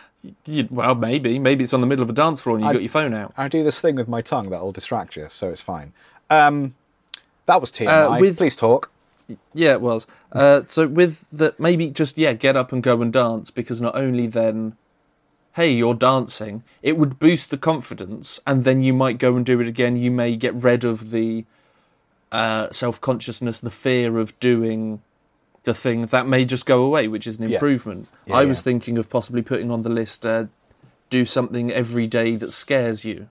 [0.46, 2.74] You, well, maybe, maybe it's on the middle of a dance floor and you I-
[2.74, 3.34] got your phone out.
[3.38, 5.94] I do this thing with my tongue that'll distract you, so it's fine.
[6.30, 6.76] Um,
[7.46, 8.18] that was TMI.
[8.18, 8.92] Uh, with- Please talk.
[9.54, 10.08] Yeah, it was.
[10.34, 13.96] Uh, so with the maybe just yeah, get up and go and dance because not
[13.96, 14.76] only then,
[15.54, 19.62] hey, you're dancing, it would boost the confidence, and then you might go and do
[19.62, 19.96] it again.
[19.96, 21.46] You may get rid of the
[22.32, 25.02] uh, self consciousness, the fear of doing
[25.70, 27.58] the thing that may just go away, which is an Yeah.
[27.58, 28.08] improvement.
[28.26, 30.26] Yeah, I was thinking of possibly putting on the list.
[30.26, 30.46] Uh,
[31.12, 33.28] do something every day that scares you.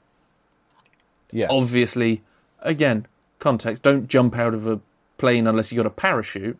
[1.30, 1.48] Yeah.
[1.50, 2.22] obviously,
[2.62, 3.06] again,
[3.38, 3.82] context.
[3.82, 4.80] Don't jump out of a
[5.18, 6.56] plane unless you got a parachute.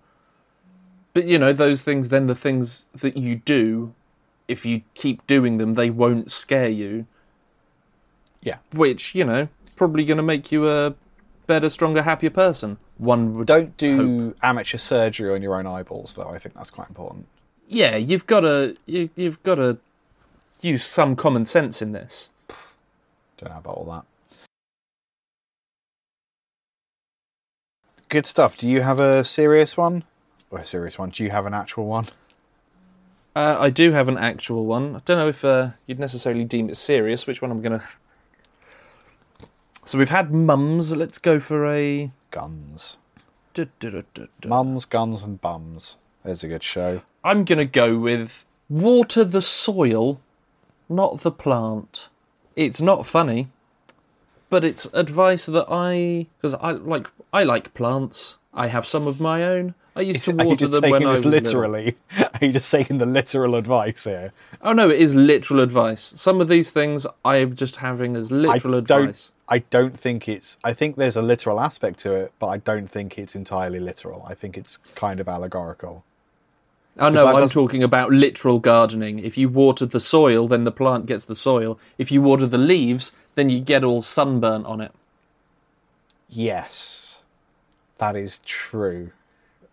[1.14, 2.08] But you know those things.
[2.08, 3.94] Then the things that you do,
[4.46, 7.06] if you keep doing them, they won't scare you.
[8.42, 8.58] Yeah.
[8.72, 10.94] Which you know probably going to make you a
[11.48, 12.78] better, stronger, happier person.
[12.98, 13.48] One would.
[13.48, 16.28] Don't do amateur surgery on your own eyeballs, though.
[16.28, 17.26] I think that's quite important.
[17.66, 18.76] Yeah, you've got to.
[18.86, 19.78] You, you've got to
[20.60, 22.30] use some common sense in this.
[23.38, 24.04] Don't know about all that.
[28.08, 28.56] Good stuff.
[28.56, 30.04] Do you have a serious one?
[30.50, 31.10] Or a serious one?
[31.10, 32.06] Do you have an actual one?
[33.36, 34.96] Uh, I do have an actual one.
[34.96, 37.26] I don't know if uh, you'd necessarily deem it serious.
[37.26, 37.84] Which one I'm gonna.
[39.88, 40.94] So we've had mums.
[40.94, 42.10] Let's go for a.
[42.30, 42.98] Guns.
[44.46, 45.96] Mums, guns, and bums.
[46.22, 47.00] There's a good show.
[47.24, 50.20] I'm gonna go with water the soil,
[50.90, 52.10] not the plant.
[52.54, 53.48] It's not funny,
[54.50, 58.36] but it's advice that I because I like I like plants.
[58.52, 59.74] I have some of my own.
[59.96, 61.60] I used to water them when I was little.
[61.62, 61.96] literally?
[62.18, 64.34] Are you just taking the literal advice here?
[64.60, 66.02] Oh no, it is literal advice.
[66.14, 69.32] Some of these things I am just having as literal I advice.
[69.48, 70.58] I don't think it's.
[70.62, 74.24] I think there's a literal aspect to it, but I don't think it's entirely literal.
[74.28, 76.04] I think it's kind of allegorical.
[76.98, 79.20] Oh no, I'm talking about literal gardening.
[79.20, 81.78] If you water the soil, then the plant gets the soil.
[81.96, 84.92] If you water the leaves, then you get all sunburnt on it.
[86.28, 87.22] Yes,
[87.98, 89.12] that is true.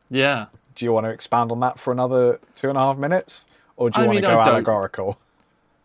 [0.09, 0.45] Yeah.
[0.75, 3.89] Do you want to expand on that for another two and a half minutes, or
[3.89, 5.17] do you I want mean, to go allegorical?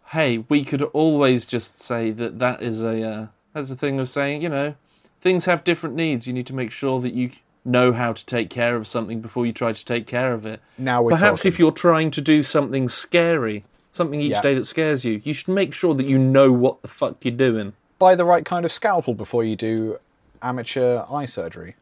[0.08, 4.08] Hey, we could always just say that that is a uh, that's the thing of
[4.08, 4.74] saying, you know,
[5.20, 6.26] things have different needs.
[6.26, 7.30] You need to make sure that you
[7.64, 10.60] know how to take care of something before you try to take care of it.
[10.78, 11.52] Now Perhaps talking.
[11.52, 14.40] if you're trying to do something scary, something each Yeah.
[14.42, 17.34] day that scares you, you should make sure that you know what the fuck you're
[17.36, 17.74] doing.
[17.98, 19.98] buy the right kind of scalpel before you do
[20.40, 21.74] amateur eye surgery.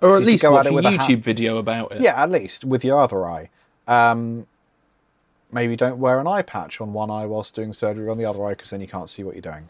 [0.00, 2.00] Or So at least watch a with a YouTube hat- video about it.
[2.00, 3.48] Yeah, at least with your other eye.
[3.86, 4.48] Um,
[5.52, 8.44] maybe don't wear an eye patch on one eye whilst doing surgery on the other
[8.44, 9.68] eye because then you can't see what you're doing.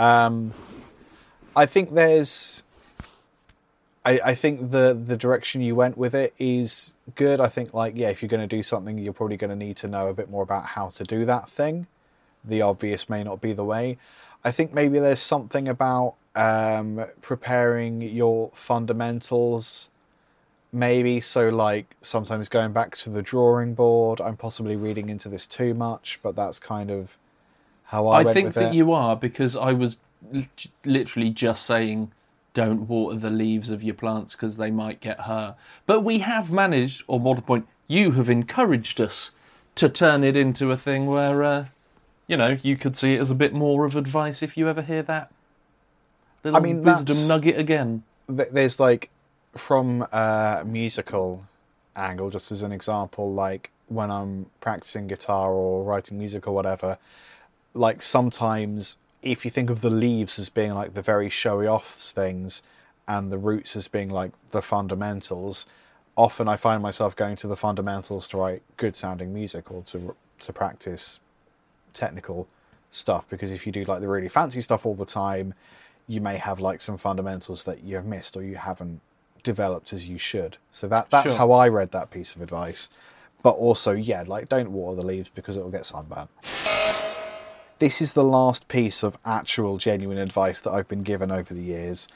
[0.00, 0.52] Um,
[1.54, 2.64] I think there's.
[4.04, 7.38] I, I think the the direction you went with it is good.
[7.38, 9.76] I think like yeah, if you're going to do something, you're probably going to need
[9.78, 11.86] to know a bit more about how to do that thing.
[12.42, 13.98] The obvious may not be the way.
[14.42, 19.90] I think maybe there's something about um, preparing your fundamentals
[20.72, 24.20] maybe so like sometimes going back to the drawing board.
[24.20, 27.18] I'm possibly reading into this too much, but that's kind of
[27.90, 28.74] how I, I think that it.
[28.74, 29.98] you are because I was
[30.84, 32.12] literally just saying
[32.54, 35.56] don't water the leaves of your plants because they might get hurt.
[35.86, 39.32] But we have managed, or more to the point, you have encouraged us
[39.76, 41.66] to turn it into a thing where, uh,
[42.26, 44.82] you know, you could see it as a bit more of advice if you ever
[44.82, 45.32] hear that
[46.44, 48.02] little mean, wisdom nugget again.
[48.28, 49.10] th- there's like
[49.56, 51.44] from a musical
[51.96, 56.96] angle just as an example like when i'm practicing guitar or writing music or whatever
[57.74, 61.94] like sometimes if you think of the leaves as being like the very showy off
[61.94, 62.62] things
[63.06, 65.66] and the roots as being like the fundamentals
[66.16, 70.14] often i find myself going to the fundamentals to write good sounding music or to
[70.40, 71.20] to practice
[71.92, 72.48] technical
[72.90, 73.28] stuff.
[73.28, 75.54] Because if you do like the really fancy stuff all the time
[76.08, 79.00] you may have like some fundamentals that you have missed or you haven't
[79.44, 80.56] developed as you should.
[80.72, 81.38] So that that's Sure.
[81.38, 82.90] how i read that piece of advice.
[83.42, 86.28] But also yeah like don't water the leaves because it will get sunburned
[87.80, 91.62] this is the last piece of actual genuine advice that i've been given over the
[91.62, 92.06] years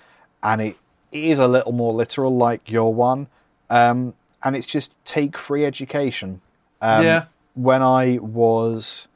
[0.42, 0.76] and it
[1.12, 3.26] is a little more literal like your one
[3.70, 6.40] um, and it's just take free education
[6.80, 7.24] um, Yeah.
[7.54, 9.08] when i was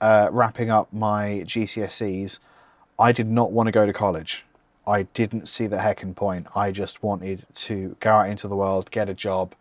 [0.00, 2.38] uh, wrapping up my GCSEs,
[2.98, 4.44] I did not want to go to college.
[4.86, 6.46] I didn't see the heckin' point.
[6.54, 9.54] I just wanted to go out into the world, get a job,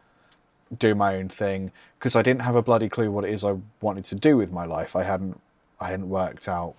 [0.78, 3.56] do my own thing, because I didn't have a bloody clue what it is I
[3.82, 4.95] wanted to do with my life.
[4.95, 5.39] I hadn't,
[5.80, 6.76] I hadn't worked out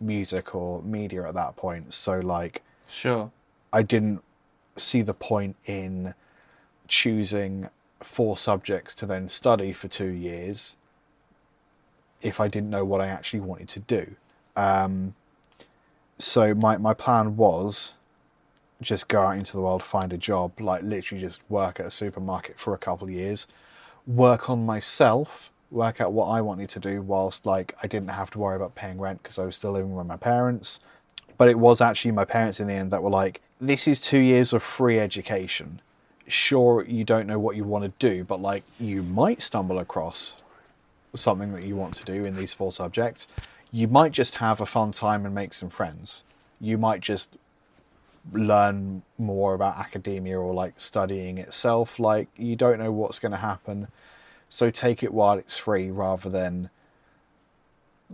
[0.00, 1.92] music or media at that point.
[1.94, 3.30] So like, Sure.
[3.72, 4.22] I didn't
[4.76, 6.14] see the point in
[6.88, 10.76] choosing four subjects to then study for two years
[12.20, 14.14] if I didn't know what I actually wanted to do.
[14.56, 15.14] Um,
[16.18, 17.94] so my, my plan was
[18.80, 21.90] just go out into the world, find a job, like literally just work at a
[21.90, 23.46] supermarket for a couple of years,
[24.06, 28.30] work on myself, work out what I wanted to do whilst like I didn't have
[28.32, 30.80] to worry about paying rent because I was still living with my parents.
[31.38, 34.18] But it was actually my parents in the end that were like, this is two
[34.18, 35.80] years of free education.
[36.28, 40.42] Sure, you don't know what you want to do, but like you might stumble across
[41.14, 43.28] something that you want to do in these four subjects.
[43.70, 46.22] You might just have a fun time and make some friends.
[46.60, 47.36] You might just
[48.32, 51.98] learn more about academia or like studying itself.
[51.98, 53.88] Like you don't know what's going to happen,
[54.52, 56.68] so take it while it's free rather than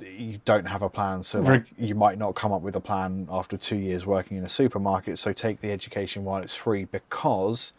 [0.00, 1.24] you don't have a plan.
[1.24, 4.44] So like, you might not come up with a plan after two years working in
[4.44, 5.18] a supermarket.
[5.18, 7.72] So take the education while it's free because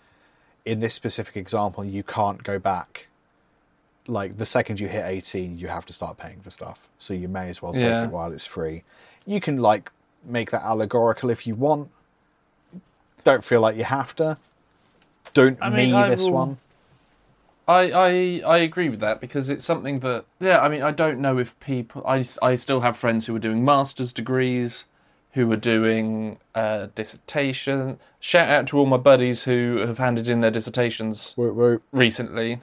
[0.66, 3.08] in this specific example, you can't go back.
[4.08, 6.90] Like the second you hit 18, you have to start paying for stuff.
[6.98, 8.04] So you may as well take Yeah.
[8.04, 8.84] it while it's free.
[9.26, 9.90] You can like
[10.26, 11.90] make that allegorical if you want.
[13.24, 14.38] Don't feel like you have to.
[15.34, 16.58] Don't I mean, me I this will- one.
[17.70, 21.20] I, I I agree with that because it's something that yeah I mean I don't
[21.20, 24.86] know if people I, I still have friends who are doing master's degrees
[25.34, 28.00] who are doing uh, dissertation.
[28.20, 31.84] Shout out to all my buddies who have handed in their dissertations Whoop, whoop.
[31.92, 32.62] recently.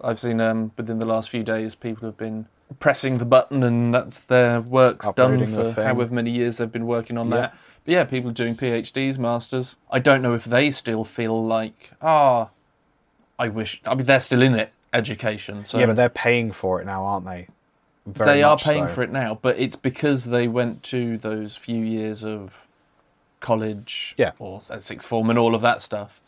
[0.00, 2.46] I've seen um within the last few days people have been
[2.78, 6.70] pressing the button and that's their work's done Uploading the for however many years they've
[6.70, 7.36] been working on Yeah.
[7.36, 7.56] that.
[7.84, 9.74] But yeah people doing PhDs masters.
[9.90, 12.50] I don't know if they still feel like ah
[13.38, 13.80] I wish.
[13.86, 15.64] I mean, they're still in it, education.
[15.64, 17.48] So Yeah, but they're paying for it now, aren't they?
[18.06, 18.94] Very they are paying so.
[18.94, 19.38] for it now.
[19.40, 22.54] But it's because they went to those few years of
[23.40, 24.32] college, Yeah.
[24.38, 26.20] or at sixth form and all of that stuff.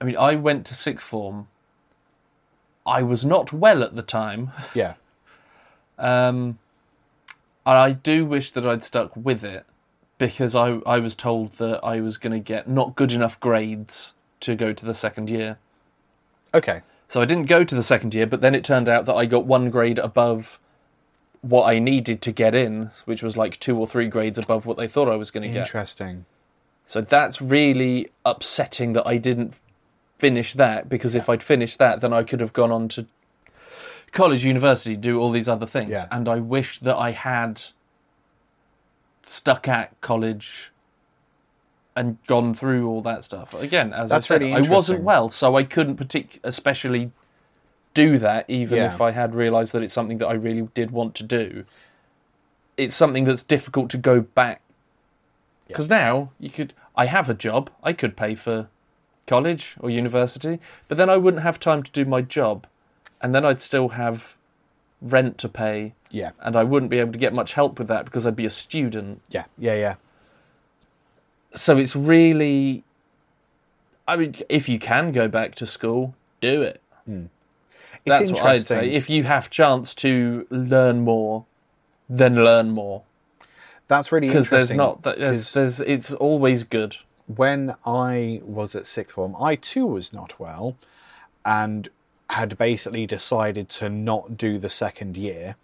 [0.00, 1.48] I mean, I went to sixth form.
[2.86, 4.94] I was not well at the time, Yeah,
[5.98, 6.58] um,
[7.66, 9.66] and I do wish that I'd stuck with it
[10.16, 14.14] because I I was told that I was going to get not good enough grades
[14.40, 15.58] to go to the second year.
[16.54, 16.82] Okay.
[17.08, 19.26] So I didn't go to the second year, but then it turned out that I
[19.26, 20.60] got one grade above
[21.40, 24.76] what I needed to get in, which was like two or three grades above what
[24.76, 25.66] they thought I was going to get.
[25.66, 26.26] Interesting.
[26.86, 29.54] So that's really upsetting that I didn't
[30.18, 33.06] finish that because if I'd finished that, then I could have gone on to
[34.12, 35.90] college, university, do all these other things.
[35.90, 36.04] Yeah.
[36.10, 37.62] And I wish that I had
[39.22, 40.72] stuck at college
[42.00, 43.52] and gone through all that stuff.
[43.52, 47.12] Again, as That's I said, really I wasn't well, so I couldn't partic- especially
[47.92, 48.94] do that, even Yeah.
[48.94, 51.64] if I had realised that it's something that I really did want to do.
[52.78, 54.62] It's something that's difficult to go back
[55.68, 56.72] because now you could.
[56.96, 57.68] I have a job.
[57.82, 58.68] I could pay for
[59.26, 60.58] college or university,
[60.88, 62.66] but then I wouldn't have time to do my job,
[63.20, 64.36] and then I'd still have
[65.02, 68.04] rent to pay, Yeah, and I wouldn't be able to get much help with that
[68.06, 69.94] because I'd be a student yeah, yeah, yeah.
[71.54, 72.84] So it's really
[74.06, 76.80] I mean, if you can go back to school, do it.
[77.04, 77.26] Hmm.
[78.04, 78.90] It's That's what I'd say.
[78.90, 81.44] If you have chance to learn more,
[82.08, 83.02] then learn more
[83.88, 86.96] That's really because there's not that there's, there's it's always good.
[87.26, 90.76] when I was at sixth form, I too was not well,
[91.44, 91.88] and
[92.30, 95.56] had basically decided to not do the second year,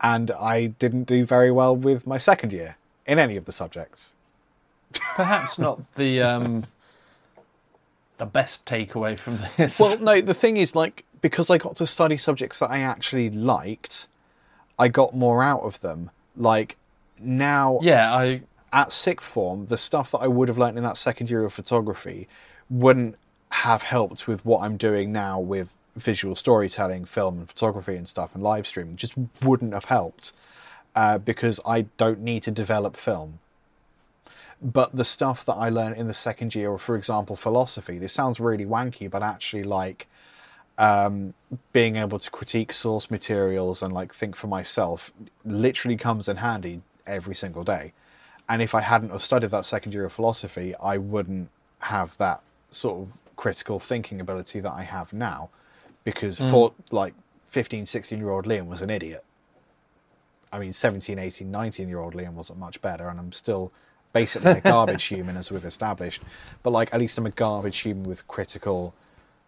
[0.00, 4.14] and I didn't do very well with my second year in any of the subjects.
[5.16, 6.66] Perhaps not the um
[8.18, 9.78] the best takeaway from this.
[9.78, 13.30] Well, no, the thing is, like, because I got to study subjects that I actually
[13.30, 14.08] liked,
[14.78, 16.10] I got more out of them.
[16.36, 16.76] Like,
[17.18, 20.96] now yeah, I at sixth form, the stuff that I would have learnt in that
[20.96, 22.28] second year of photography
[22.68, 23.16] wouldn't
[23.50, 28.34] have helped with what I'm doing now with visual storytelling, film and photography and stuff,
[28.34, 28.96] and live streaming.
[28.96, 30.32] Just wouldn't have helped
[30.94, 33.38] uh, because I don't need to develop film.
[34.60, 38.12] But the stuff that I learned in the second year, or for example, philosophy, this
[38.12, 40.08] sounds really wanky, but actually, like,
[40.78, 41.34] um,
[41.72, 45.12] being able to critique source materials and like think for myself
[45.44, 47.92] literally comes in handy every single day.
[48.48, 52.42] And if I hadn't have studied that second year of philosophy, I wouldn't have that
[52.70, 55.50] sort of critical thinking ability that I have now.
[56.04, 57.12] Because for like
[57.48, 59.24] 15, 16 year old Liam was an idiot.
[60.50, 63.72] I mean, 17, 18, 19 year old Liam wasn't much better, and I'm still
[64.12, 66.22] basically a garbage human, as we've established.
[66.62, 68.94] But like, at least I'm a garbage human with critical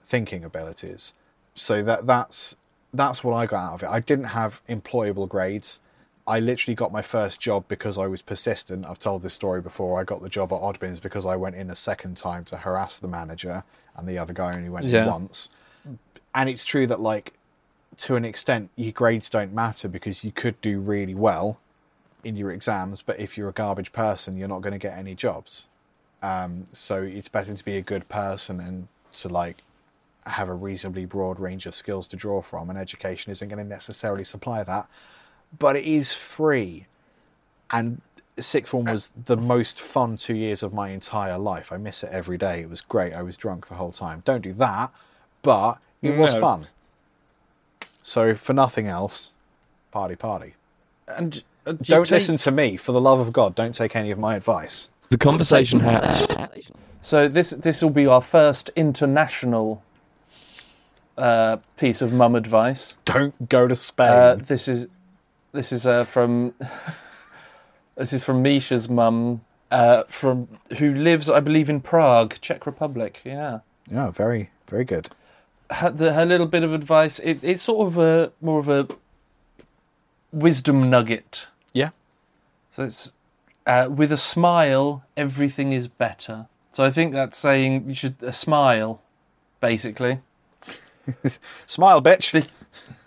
[0.04, 1.14] thinking abilities.
[1.54, 2.56] So that that's
[2.92, 3.88] that's what I got out of it.
[3.88, 5.80] I didn't have employable grades.
[6.26, 8.84] I literally got my first job because I was persistent.
[8.86, 10.00] I've told this story before.
[10.00, 12.98] I got the job at Oddbins because I went in a second time to harass
[13.00, 13.64] the manager,
[13.96, 15.04] and the other guy only went Yeah.
[15.04, 15.50] in once.
[16.34, 17.32] And it's true that, like,
[17.98, 21.58] to an extent, your grades don't matter because you could do really well
[22.24, 25.14] in your exams, but if you're a garbage person, you're not going to get any
[25.14, 25.68] jobs.
[26.22, 29.62] Um, so it's better to be a good person and to like
[30.26, 32.68] have a reasonably broad range of skills to draw from.
[32.70, 34.86] And education isn't going to necessarily supply that,
[35.58, 36.86] but it is free.
[37.70, 38.00] And
[38.38, 41.72] sixth form was the most fun two years of my entire life.
[41.72, 42.60] I miss it every day.
[42.60, 43.12] It was great.
[43.14, 44.22] I was drunk the whole time.
[44.24, 44.90] Don't do that,
[45.42, 46.40] but it was No.
[46.40, 46.66] fun.
[48.02, 49.32] So for nothing else,
[49.90, 50.54] party party.
[51.08, 53.54] and do you Don't take- listen to me, for the love of God.
[53.54, 54.90] Don't take any of my advice.
[55.10, 56.70] The conversation hatch.
[57.02, 59.82] So this this will be our first international
[61.18, 62.96] uh, piece of mum advice.
[63.04, 64.08] Don't go to Spain.
[64.08, 64.86] Uh, this is
[65.52, 66.54] this is uh, from
[67.96, 73.20] this is from Misha's mum, uh, from who lives, I believe, in Prague, Czech Republic.
[73.24, 75.08] Yeah, yeah, very, very good.
[75.70, 77.18] her, the, her little bit of advice.
[77.18, 78.86] It, it's sort of a more of a
[80.32, 81.46] wisdom nugget.
[82.80, 82.84] Yeah.
[82.84, 83.12] So it's
[83.66, 86.46] uh, with a smile, everything is better.
[86.72, 89.02] So I think that's saying you should uh, smile,
[89.60, 90.20] basically.
[91.66, 92.46] Smile, bitch.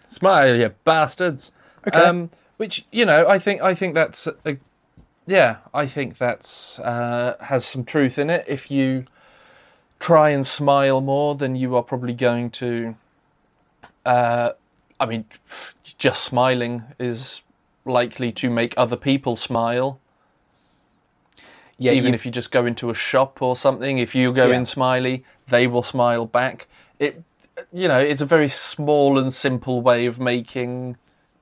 [0.09, 1.51] Smile, you bastards.
[1.87, 1.97] Okay.
[1.97, 4.57] Um, which you know, I think I think that's a,
[5.25, 8.45] yeah, I think that's uh, has some truth in it.
[8.47, 9.05] If you
[9.99, 12.95] try and smile more, then you are probably going to.
[14.05, 14.51] Uh,
[14.99, 15.25] I mean,
[15.97, 17.41] just smiling is
[17.85, 19.99] likely to make other people smile.
[21.79, 24.47] yeah, even you've- if you just go into a shop or something, if you go
[24.49, 24.57] Yeah.
[24.57, 26.67] in smiley, they will smile back.
[26.99, 27.23] It,
[27.73, 30.97] you know, it's a very small and simple way of making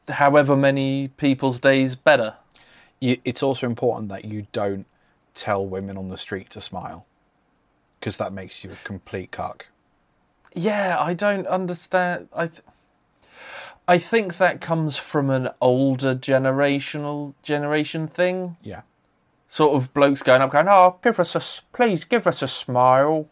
[0.08, 2.36] however many people's days better.
[3.02, 4.86] it's also important that you don't
[5.34, 7.06] tell women on the street to smile,
[8.00, 9.68] because that makes you a complete cuck.
[10.54, 12.30] Yeah, I don't understand.
[12.34, 12.62] I, th-
[13.88, 18.58] I think that comes from an older generational generation thing.
[18.62, 18.82] Yeah,
[19.50, 21.42] Sort of blokes going up, going, "Oh, give us a,
[21.74, 23.28] please give us a smile."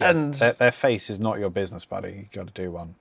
[0.00, 0.10] yeah.
[0.10, 2.10] And their, their face is not your business, buddy.
[2.10, 2.94] You got to do one.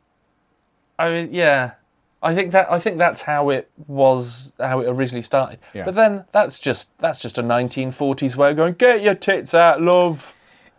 [1.00, 1.74] I mean, yeah,
[2.22, 5.60] I think that I think that's how it was, how it originally started.
[5.74, 5.86] Yeah.
[5.86, 9.82] But then that's just that's just a 1940s way of going, get your tits out,
[9.82, 10.34] love,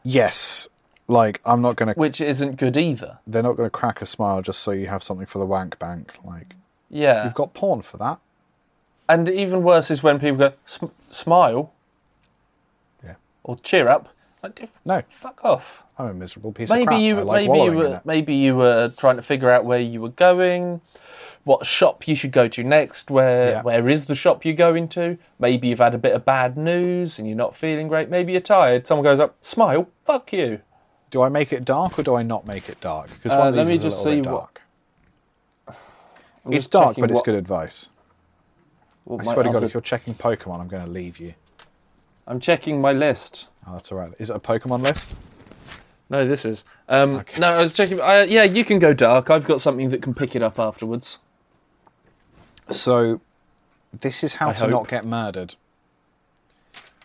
[0.05, 0.69] Yes,
[1.09, 1.93] like I'm not gonna.
[1.95, 3.19] which isn't good either.
[3.27, 6.15] They're not gonna crack a smile just so you have something for the wank bank.
[6.25, 6.55] Like
[6.91, 8.19] Yeah, you've got porn for that.
[9.09, 11.73] and even worse is when people go, "Sm- smile,
[13.05, 13.15] Yeah.
[13.45, 14.09] or cheer up.
[14.43, 15.85] Like, No, fuck off.
[15.99, 17.01] I'm a miserable piece of Maybe crap.
[17.01, 20.09] you, like maybe you were, maybe you were trying to figure out where you were
[20.09, 20.81] going,
[21.45, 23.09] what shop you should go to next.
[23.11, 23.63] Where, Yeah.
[23.63, 25.19] where is the shop you're going to?
[25.39, 28.09] Maybe you've had a bit of bad news and you're not feeling great.
[28.11, 28.87] Maybe you're tired.
[28.89, 30.61] Someone goes up, smile, fuck you.
[31.13, 33.09] Do I make it dark or do I not make it dark?
[33.15, 34.63] Because Uh, one of let these me is a little bit see what- dark.
[36.45, 37.89] I'm It's dark, but it's good advice.
[39.05, 41.35] what I swear to God, other- if you're checking Pokemon, I'm going to leave you.
[42.27, 43.49] I'm checking my list.
[43.67, 44.13] Oh, that's all right.
[44.19, 45.15] Is it a Pokemon list?
[46.09, 46.65] No, this is.
[46.89, 48.01] Um, No, I was checking.
[48.01, 49.29] I, yeah, you can go dark.
[49.31, 51.19] I've got something that can pick it up afterwards.
[52.71, 53.21] So,
[53.93, 54.71] this is how I to hope.
[54.71, 55.57] not get murdered.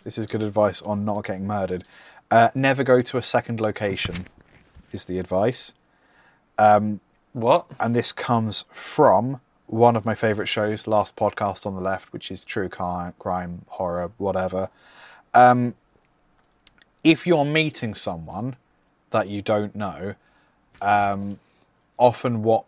[0.03, 1.86] This is good advice on not getting murdered.
[2.30, 4.25] Uh, never go to a second location,
[4.91, 5.73] is the advice.
[7.38, 7.67] What?
[7.80, 12.32] And this comes from one of my favourite shows, Last Podcast on the Left, which
[12.32, 14.69] is true crime, crime horror, whatever.
[15.36, 15.75] Um,
[17.03, 18.55] if you're meeting someone
[19.11, 20.15] that you don't know,
[20.82, 21.39] um,
[21.97, 22.65] often what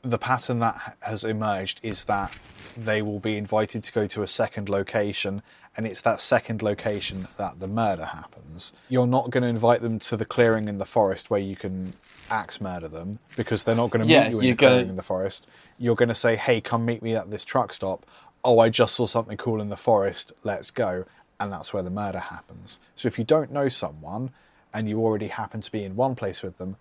[0.00, 2.32] the pattern that has emerged is that
[2.76, 5.42] they will be invited to go to a second location
[5.76, 8.72] and it's that second location that the murder happens.
[8.88, 11.92] You're not going to invite them to the clearing in the forest where you can
[12.30, 14.90] axe murder them because they're not going to Yeah, meet you in the clearing gonna-
[14.90, 15.46] in the forest.
[15.78, 18.04] You're going to say, "Hey, come meet me at this truck stop."
[18.44, 20.32] Oh, I just saw something cool in the forest.
[20.44, 21.04] Let's go.
[21.38, 22.78] And that's where the murder happens.
[22.96, 24.30] So if you don't know someone
[24.74, 26.76] and you already happen to be in one place with them,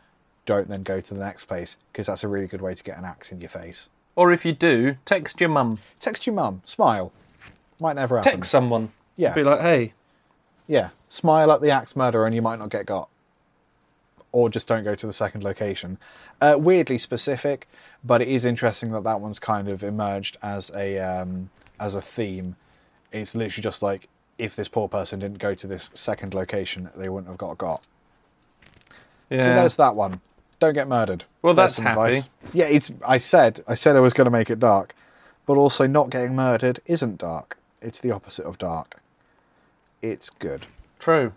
[0.46, 2.98] don't then go to the next place because that's a really good way to get
[2.98, 3.90] an axe in your face.
[4.16, 5.80] Or if you do, text your mum.
[6.00, 7.12] Text your mum, smile.
[7.80, 8.32] Might never happen.
[8.34, 8.92] Text someone.
[9.16, 9.34] Yeah.
[9.34, 9.94] Be like, hey,
[10.68, 13.10] Yeah, smile at the axe murderer and you might not get got.
[14.32, 15.98] Or just don't go to the second location.
[16.40, 17.68] Uh, weirdly specific,
[18.04, 21.50] but it is interesting that that one's kind of emerged as a um,
[21.80, 22.56] as a theme.
[23.12, 24.08] It's literally just like
[24.38, 27.82] if this poor person didn't go to this second location, they wouldn't have got got.
[29.32, 29.40] yeah.
[29.40, 30.22] So there's that one.
[30.60, 31.24] Don't get murdered.
[31.42, 32.18] Well, There's that's happy.
[32.18, 32.30] advice.
[32.54, 32.92] Yeah, it's.
[33.08, 33.62] I said.
[33.68, 34.94] I said I was going to make it dark,
[35.48, 37.58] but also not getting murdered isn't dark.
[37.82, 39.02] It's the opposite of dark.
[40.02, 40.66] It's good.
[41.00, 41.34] True.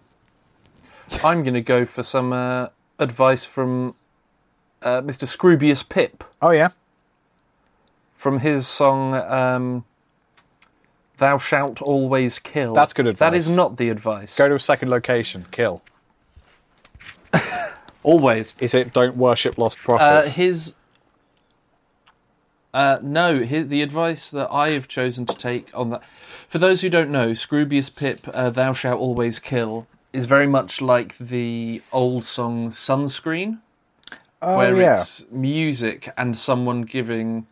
[1.22, 2.68] I'm going to go for some uh,
[2.98, 3.94] advice from
[4.82, 5.24] uh, Mr.
[5.26, 6.70] Scroobius Pip Oh yeah.
[8.16, 9.84] from his song um,
[11.18, 13.18] "Thou Shalt Always Kill." That's good advice.
[13.30, 14.36] That is not the advice.
[14.38, 15.46] Go to a second location.
[15.50, 15.82] Kill.
[18.02, 18.54] Always.
[18.58, 20.34] Is it don't worship lost Uh, prophets?
[20.34, 20.74] his.
[22.74, 26.02] Uh, no, his, the advice that I have chosen to take on that.
[26.48, 30.80] For those who don't know, Scroobius Pip, uh, Thou Shalt Always Kill, is very much
[30.80, 33.58] like the old song Sunscreen,
[34.40, 34.94] oh where yeah.
[34.94, 37.46] it's music and someone giving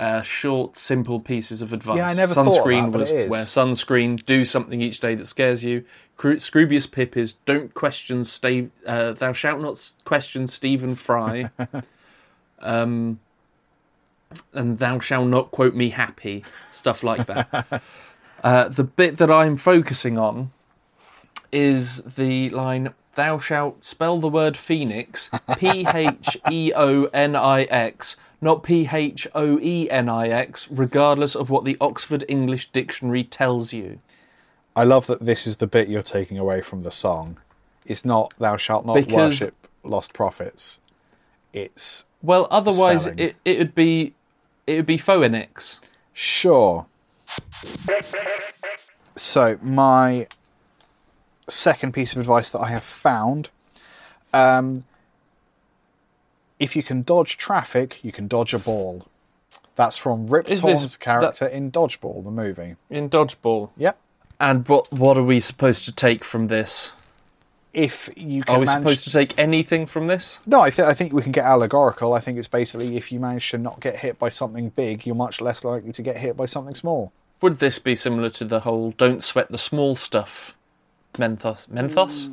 [0.00, 1.96] uh, short, simple pieces of advice.
[1.96, 5.14] Yeah, I never thought of sunscreen that, but was where sunscreen do something each day
[5.14, 5.84] that scares you.
[6.16, 8.70] Cru- Scroobius Pip is don't question Steve.
[8.86, 11.50] Uh, thou shalt not question Stephen Fry.
[12.58, 13.20] um,
[14.52, 16.44] and thou shalt not quote me happy.
[16.72, 17.82] Stuff like that.
[18.44, 20.50] uh, the bit that I'm focusing on
[21.52, 27.62] is the line thou shalt spell the word phoenix p h e o n i
[27.62, 32.70] x not p h o e n i x regardless of what the Oxford English
[32.72, 34.00] Dictionary tells you
[34.76, 37.38] I love that this is the bit you're taking away from the song.
[37.86, 40.80] It's not "Thou shalt not Because- worship lost prophets."
[41.52, 43.18] It's well otherwise Spelling.
[43.20, 44.14] it it would be
[44.66, 45.80] it would be phoenix
[46.12, 46.86] sure.
[49.16, 50.26] So my
[51.48, 53.48] second piece of advice that I have found:
[54.32, 54.84] um,
[56.58, 59.06] if you can dodge traffic, you can dodge a ball.
[59.76, 62.76] That's from Rip Is Torn's this- character in Dodgeball, the movie.
[62.90, 63.98] in dodgeball Yep.
[64.38, 66.92] and what what are we supposed to take from this
[67.74, 70.86] If you can are we manage supposed to take anything from this No, I, th-
[70.88, 72.14] I think we can get allegorical.
[72.14, 75.14] I think it's basically if you manage to not get hit by something big, you're
[75.16, 77.12] much less likely to get hit by something small.
[77.42, 80.56] would this be similar to the whole don't sweat the small stuff
[81.18, 82.30] menthos menthos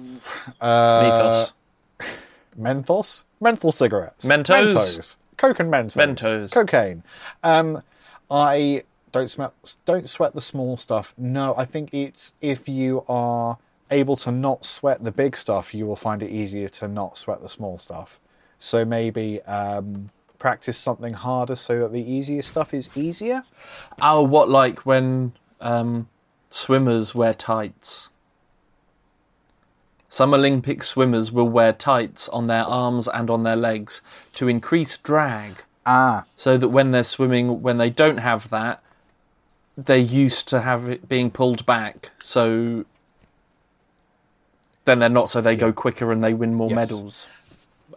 [0.61, 1.53] Uh, Mythos.
[2.59, 3.23] Menthos?
[3.39, 4.25] Menthol cigarettes.
[4.25, 4.73] Mentos?
[4.73, 5.15] Mentos.
[5.37, 5.95] Coke and Mentos.
[5.95, 6.51] Mentos.
[6.51, 7.01] Cocaine.
[7.43, 7.81] Um,
[8.29, 9.53] I don't sweat,
[9.85, 11.13] don't sweat the small stuff.
[11.17, 13.57] No, I think it's if you are
[13.91, 17.41] able to not sweat the big stuff, you will find it easier to not sweat
[17.41, 18.19] the small stuff.
[18.59, 23.43] So maybe um, practice something harder so that the easier stuff is easier.
[24.01, 26.07] Oh, what like when um,
[26.49, 28.09] swimmers wear tights?
[30.09, 34.01] Some Olympic swimmers will wear tights on their arms and on their legs
[34.33, 38.83] to increase drag, Ah, so that when they're swimming, when they don't have that,
[39.75, 42.11] they're used to have it being pulled back.
[42.21, 42.85] So
[44.85, 46.75] then they're not, so they go quicker and they win more Yes.
[46.75, 47.27] medals.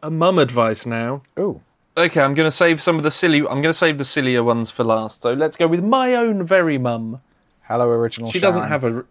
[0.03, 1.23] A mum advice now.
[1.39, 1.61] ooh.
[1.97, 3.39] Okay, I'm going to save some of the silly.
[3.39, 5.23] I'm going to save the sillier ones for last.
[5.23, 7.21] So let's go with my own very mum.
[7.63, 8.33] Hello, original.
[8.33, 9.05] She doesn't have a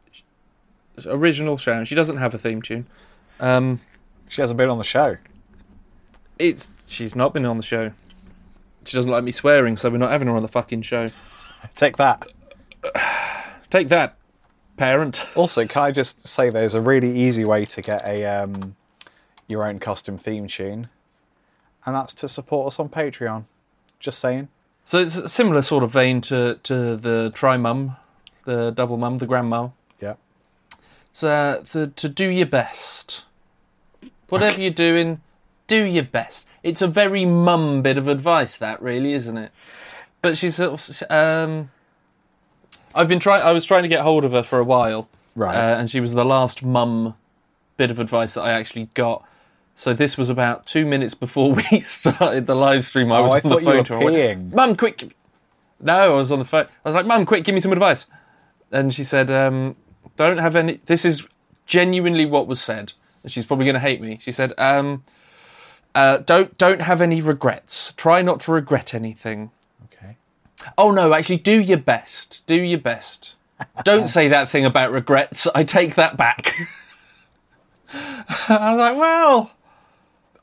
[1.07, 1.85] original Sharon.
[1.85, 2.85] She doesn't have a theme tune.
[3.39, 3.79] Um,
[4.29, 5.17] She hasn't been on the show.
[6.37, 7.91] it's she's not been on the show.
[8.85, 11.09] She doesn't like me swearing, so we're not having her on the fucking show.
[11.75, 12.27] Take that.
[13.69, 14.17] Take that,
[14.77, 15.25] parent.
[15.35, 18.75] Also, can I just say there's a really easy way to get a um,
[19.47, 20.89] your own custom theme tune,
[21.85, 23.45] and that's to support us on Patreon.
[23.99, 24.49] Just saying.
[24.85, 27.95] So it's a similar sort of vein to, to the Tri Mum,
[28.43, 29.69] the Double Mum, the Grandma.
[30.01, 30.15] Yeah.
[31.09, 33.23] It's uh, the, to do your best.
[34.27, 35.21] Whatever you're doing,
[35.67, 36.45] do your best.
[36.63, 39.51] It's a very mum bit of advice, that really, isn't it?
[40.21, 41.11] But she's sort of.
[41.11, 41.69] Um,
[42.95, 43.41] I've been trying.
[43.43, 45.55] I was trying to get hold of her for a while, Right.
[45.55, 47.15] Uh, and she was the last mum
[47.77, 49.25] bit of advice that I actually got.
[49.75, 53.11] So this was about two minutes before we started the live stream.
[53.11, 53.99] I Oh, was I on the thought you phone were to her.
[53.99, 54.53] I went, peeing.
[54.53, 55.15] Mum, quick!
[55.79, 56.65] No, I was on the phone.
[56.65, 58.05] I was like, Mum, quick, give me some advice.
[58.71, 59.75] And she said, um,
[60.15, 61.27] "Don't have any." This is
[61.65, 62.93] genuinely what was said.
[63.23, 64.17] And she's probably going to hate me.
[64.21, 65.03] She said, um,
[65.95, 67.93] uh, "Don't don't have any regrets.
[67.93, 69.49] Try not to regret anything."
[70.77, 72.45] Oh no, actually, do your best.
[72.47, 73.35] Do your best.
[73.83, 75.47] Don't say that thing about regrets.
[75.55, 76.55] I take that back.
[77.93, 79.51] I was like, well,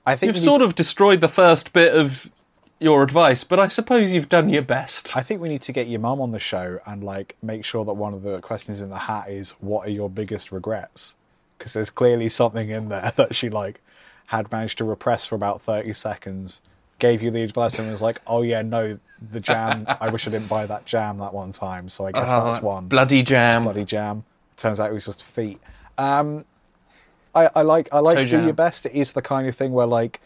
[0.07, 2.31] I think you've need sort to- of destroyed the first bit of
[2.79, 5.17] your advice, but I suppose you've done your best.
[5.17, 7.85] I think we need to get your mum on the show and like make sure
[7.85, 11.17] that one of the questions in the hat is what are your biggest regrets?
[11.59, 13.83] Because there's clearly something in there that she like
[14.27, 16.63] had managed to repress for about thirty seconds.
[17.01, 18.99] Gave you the advice and was like, "Oh yeah, no,
[19.33, 19.87] the jam.
[20.01, 22.87] I wish I didn't buy that jam that one time." So I guess that's one
[22.87, 23.65] Bloody jam.
[23.65, 24.23] bloody jam.
[24.57, 25.59] Turns out it was just feet.
[25.99, 26.45] Um,
[27.35, 28.45] I, I like I like Toe do jam.
[28.45, 28.87] your best.
[28.87, 30.21] It is the kind of thing where like,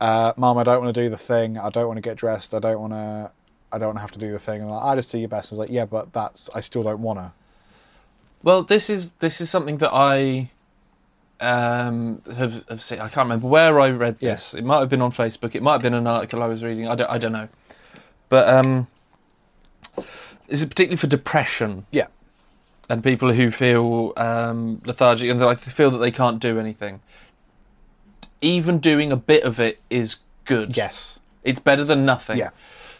[0.00, 1.58] uh, mom, I don't want to do the thing.
[1.58, 2.54] I don't want to get dressed.
[2.54, 3.30] I don't want to.
[3.72, 4.60] I don't have to do the thing.
[4.62, 5.52] And like, I just do your best.
[5.52, 7.32] I was like, yeah, but that's I still don't want to.
[8.42, 10.50] Well, this is this is something that I
[11.40, 12.98] um, have, have seen.
[13.00, 14.32] I can't remember where I read Yeah.
[14.32, 14.54] this.
[14.54, 15.54] It might have been on Facebook.
[15.54, 16.88] It might have been an article I was reading.
[16.88, 17.48] I don't, I don't know.
[18.28, 18.86] But um,
[20.48, 22.06] is it particularly for depression Yeah,
[22.88, 27.00] and people who feel um, lethargic and they feel that they can't do anything?
[28.40, 30.76] Even doing a bit of it is good.
[30.76, 32.38] yes, It's better than nothing.
[32.38, 32.50] yeah,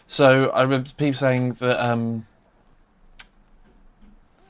[0.07, 2.25] So I remember people saying that um,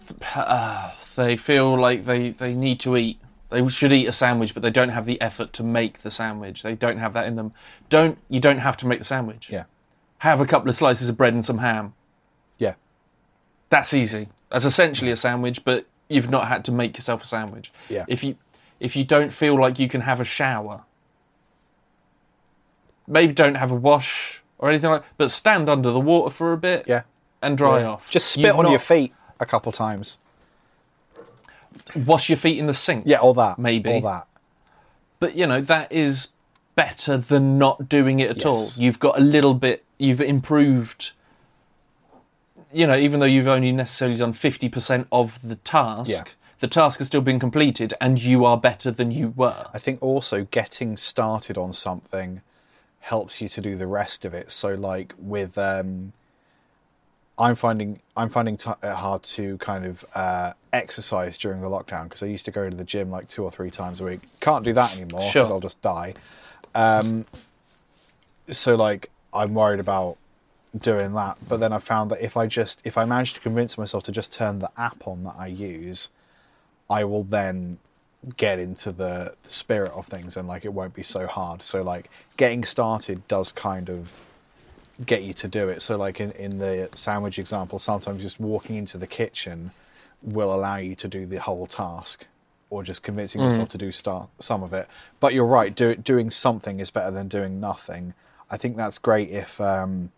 [0.07, 3.19] th- uh, they feel like they, they need to eat.
[3.49, 6.63] They should eat a sandwich, but they don't have the effort to make the sandwich.
[6.63, 7.53] They don't have that in them.
[7.89, 9.49] Don't you don't have to make the sandwich.
[9.51, 9.65] yeah,
[10.19, 11.93] Have a couple of slices of bread and some ham.
[12.57, 12.73] yeah,
[13.69, 14.27] That's easy.
[14.49, 17.71] That's essentially a sandwich, but you've not had to make yourself a sandwich.
[17.89, 18.05] Yeah.
[18.07, 18.35] If you
[18.79, 20.83] if you don't feel like you can have a shower,
[23.07, 25.03] maybe don't have a wash or anything like.
[25.17, 26.85] But stand under the water for a bit.
[26.87, 27.03] yeah.
[27.41, 27.89] and dry Yeah.
[27.89, 28.09] off.
[28.09, 30.17] Just spit You've on not- your feet a couple times.
[32.05, 33.03] Wash your feet in the sink.
[33.07, 33.59] Yeah, all that.
[33.59, 33.91] Maybe.
[33.91, 34.27] all that.
[35.19, 36.29] But you know that is
[36.75, 38.67] better than not doing it at all.
[38.75, 39.83] You've got a little bit.
[39.97, 41.11] You've improved.
[42.73, 46.23] You know, even though you've only necessarily done fifty percent of the task, Yeah.
[46.59, 49.67] the task has still been completed, and you are better than you were.
[49.73, 52.41] I think also getting started on something
[52.99, 54.51] helps you to do the rest of it.
[54.51, 56.11] So like with um
[57.37, 62.03] I'm finding I'm finding t- it hard to kind of uh, exercise during the lockdown
[62.05, 64.21] because I used to go to the gym like two or three times a week.
[64.39, 65.45] Can't do that anymore because Sure.
[65.45, 66.13] I'll just die.
[66.73, 67.25] Um,
[68.49, 70.17] so like I'm worried about
[70.77, 73.77] doing that, but then I found that if I just if I manage to convince
[73.77, 76.09] myself to just turn the app on that I use,
[76.89, 77.79] I will then
[78.37, 81.61] get into the, the spirit of things and like it won't be so hard.
[81.61, 84.19] So like getting started does kind of
[85.05, 85.81] get you to do it.
[85.81, 89.71] So like in, in the sandwich example, sometimes just walking into the kitchen
[90.21, 92.25] will allow you to do the whole task
[92.69, 94.87] or just convincing yourself to do start some of it.
[95.19, 98.13] But you're right, do, doing something is better than doing nothing.
[98.49, 100.11] I think that's great if um,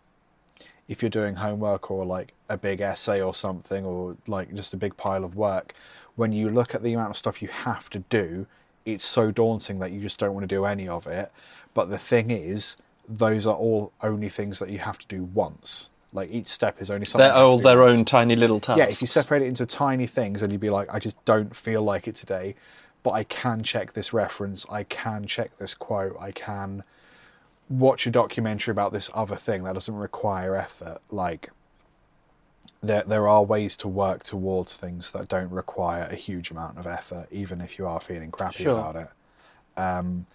[0.88, 4.78] if you're doing homework or like a big essay or something or like just a
[4.78, 5.74] big pile of work,
[6.16, 8.48] when you look at the amount of stuff you have to do,
[8.86, 11.32] it's so daunting that you just don't want to do any of it.
[11.74, 15.90] But the thing is, those are all only things that you have to do once.
[16.14, 17.28] Like each step is only something.
[17.28, 17.94] They're you have to all their once.
[17.94, 18.78] own tiny little tasks.
[18.80, 21.56] Yeah, if you separate it into tiny things and you'd be like, I just don't
[21.56, 22.56] feel like it today,
[23.04, 26.84] but I can check this reference, I can check this quote, I can
[27.70, 31.00] watch a documentary about this other thing that doesn't require effort.
[31.12, 31.50] Like,
[32.82, 36.88] there, there are ways to work towards things that don't require a huge amount of
[36.88, 38.78] effort, even if you are feeling crappy Sure.
[38.78, 39.08] about it.
[39.80, 40.26] Um,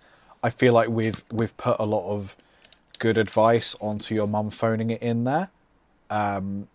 [0.42, 2.36] I feel like we've we've put a lot of
[2.98, 5.50] good advice onto your mum phoning it in there.
[6.10, 6.68] Um,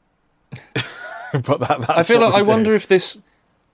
[1.33, 2.49] but that, I feel like I do.
[2.49, 3.21] wonder if this.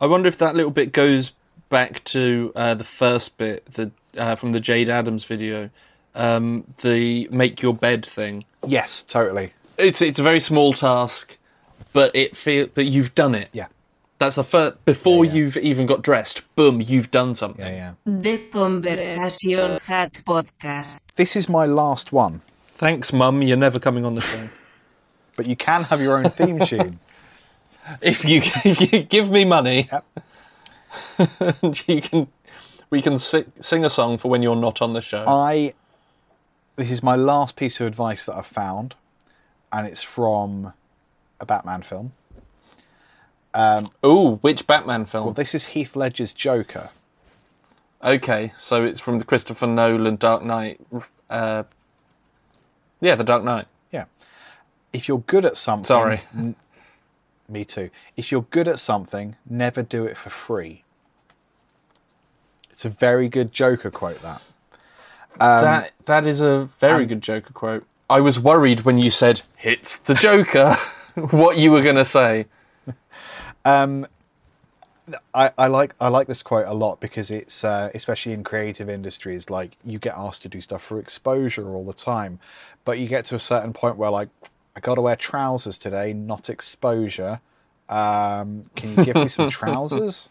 [0.01, 1.33] I wonder if that little bit goes
[1.69, 5.69] back to uh, the first bit, the uh, from the Jayde Adams video,
[6.15, 8.43] um, the make your bed thing.
[8.65, 9.53] Yes, totally.
[9.77, 11.37] It's it's a very small task,
[11.93, 13.49] but it feel but you've done it.
[13.51, 13.67] Yeah.
[14.19, 15.37] That's the first before Yeah, yeah.
[15.37, 16.41] you've even got dressed.
[16.55, 17.65] Boom, you've done something.
[17.65, 18.19] Yeah, yeah.
[18.21, 20.99] The Conversación Hat Podcast.
[21.15, 22.41] This is my last one,
[22.75, 23.41] Thanks, Mum.
[23.41, 24.49] You're never coming on the show.
[25.37, 26.99] but you can have your own theme tune.
[28.01, 30.05] if you, you give me money, Yep.
[31.61, 32.27] and you can,
[32.89, 35.23] we can si- sing a song for when you're not on the show.
[35.27, 35.73] I.
[36.75, 38.95] This is my last piece of advice that I've found,
[39.71, 40.73] and it's from
[41.39, 42.13] a Batman film.
[44.05, 45.25] Ooh, which Batman film?
[45.25, 46.89] Well, this is Heath Ledger's Joker.
[48.03, 50.81] Okay, so it's from the Christopher Nolan Dark Knight.
[51.29, 51.63] Uh,
[52.99, 53.67] yeah, the Dark Knight.
[53.91, 54.05] Yeah.
[54.91, 55.85] If you're good at something.
[55.85, 56.21] Sorry.
[56.35, 56.55] n-
[57.47, 57.89] me too.
[58.17, 60.83] If you're good at something, never do it for free.
[62.71, 64.41] It's a very good Joker quote, that.
[65.37, 67.85] that that is a very um, good Joker quote.
[68.09, 70.75] I was worried when you said "hit the Joker,"
[71.15, 72.47] what you were going to say.
[75.33, 78.89] I, I like I like this quote a lot because it's uh, especially in creative
[78.89, 82.39] industries like you get asked to do stuff for exposure all the time,
[82.85, 84.29] but you get to a certain point where like
[84.75, 87.41] I got to wear trousers today, not exposure.
[87.89, 90.29] Um, can you give me some trousers?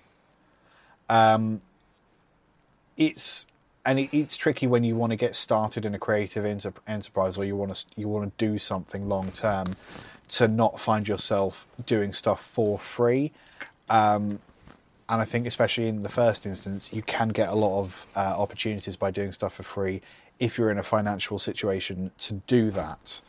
[1.08, 1.60] Um,
[2.96, 3.46] it's
[3.84, 7.36] and it, it's tricky when you want to get started in a creative enter- enterprise
[7.36, 9.76] or you want to you want to do something long term
[10.28, 13.32] to not find yourself doing stuff for free
[15.08, 18.34] and I think especially in the first instance, you can get a lot of uh,
[18.38, 20.00] opportunities by doing stuff for free
[20.40, 23.20] if you're in a financial situation to do that.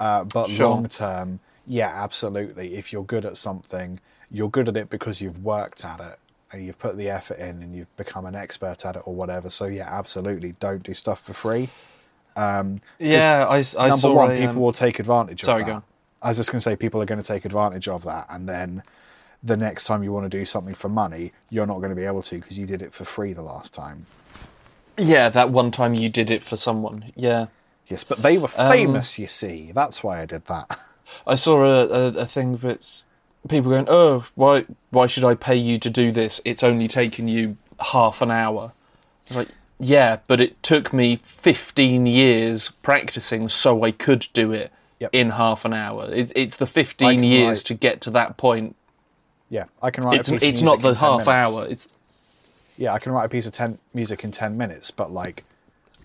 [0.00, 0.70] Uh, but Sure.
[0.70, 2.76] long term, yeah, absolutely.
[2.76, 6.18] If you're good at something, you're good at it because you've worked at it
[6.52, 9.50] and you've put the effort in and you've become an expert at it or whatever.
[9.50, 11.68] So yeah, absolutely, don't do stuff for free.
[13.00, 15.74] Yeah, I, I Number saw one, a, people um, will take advantage sorry, of go
[15.74, 15.82] that.
[16.24, 18.48] I was just going to say people are going to take advantage of that, and
[18.48, 18.82] then
[19.42, 22.06] the next time you want to do something for money, you're not going to be
[22.06, 24.06] able to because you did it for free the last time.
[24.96, 27.12] yeah, that one time you did it for someone.
[27.14, 27.46] Yeah,
[27.86, 29.70] Yes, but they were Um, famous, you see.
[29.74, 30.78] That's why I did that.
[31.26, 33.06] I saw a, a, a thing that's
[33.46, 36.40] people going, "Oh, why why should I pay you to do this?
[36.46, 38.72] It's only taken you half an hour."
[39.30, 39.48] Like,
[39.78, 45.10] yeah, but it took me 15 years practicing so I could do it Yep.
[45.12, 46.08] in half an hour.
[46.12, 48.76] It, it's the 15 years write- to get to that point.
[49.50, 51.28] Yeah, I can write It's a piece of it's not the 10 half minutes.
[51.28, 51.66] hour.
[51.66, 51.88] It's
[52.78, 55.44] Yeah, I can write a piece of ten music in ten minutes, but like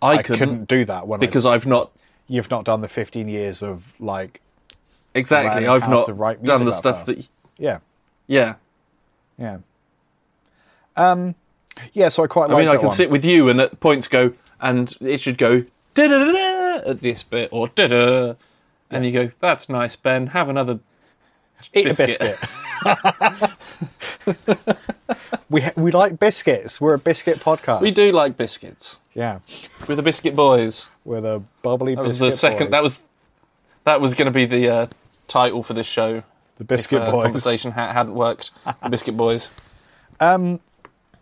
[0.01, 1.91] I, I, couldn't, couldn't, do that when because I, I've not
[2.27, 4.41] you've not done the fifteen years of like
[5.15, 5.65] exactly.
[5.67, 6.05] I've not
[6.43, 7.17] done the stuff fast.
[7.17, 7.29] that.
[7.57, 7.79] yeah
[8.27, 8.55] Yeah,
[9.37, 9.59] yeah.
[10.95, 11.35] Um,
[11.93, 12.09] yeah.
[12.09, 12.95] So I quite I like mean, I can one.
[12.95, 15.61] sit with you and at points go, and it should go
[15.93, 18.33] da da da at this bit or da da,
[18.91, 20.27] and you go, "That's nice, Ben.
[20.27, 20.79] Have another."
[21.73, 22.37] Eat biscuit."
[22.85, 22.97] a
[24.25, 24.47] biscuit.
[25.49, 26.79] we we like biscuits.
[26.79, 27.81] We're a biscuit podcast.
[27.81, 28.99] We do like biscuits.
[29.13, 29.39] Yeah,
[29.87, 30.89] We're the biscuit boys.
[31.03, 32.65] we're the bubbly That was biscuit the second.
[32.67, 32.71] boys.
[32.71, 33.01] That was
[33.83, 34.87] that was going to be the uh,
[35.27, 36.23] title for this show.
[36.57, 37.23] the biscuit if, uh, boys.
[37.23, 38.51] Conversation ha- hadn't worked.
[38.83, 39.49] The biscuit boys.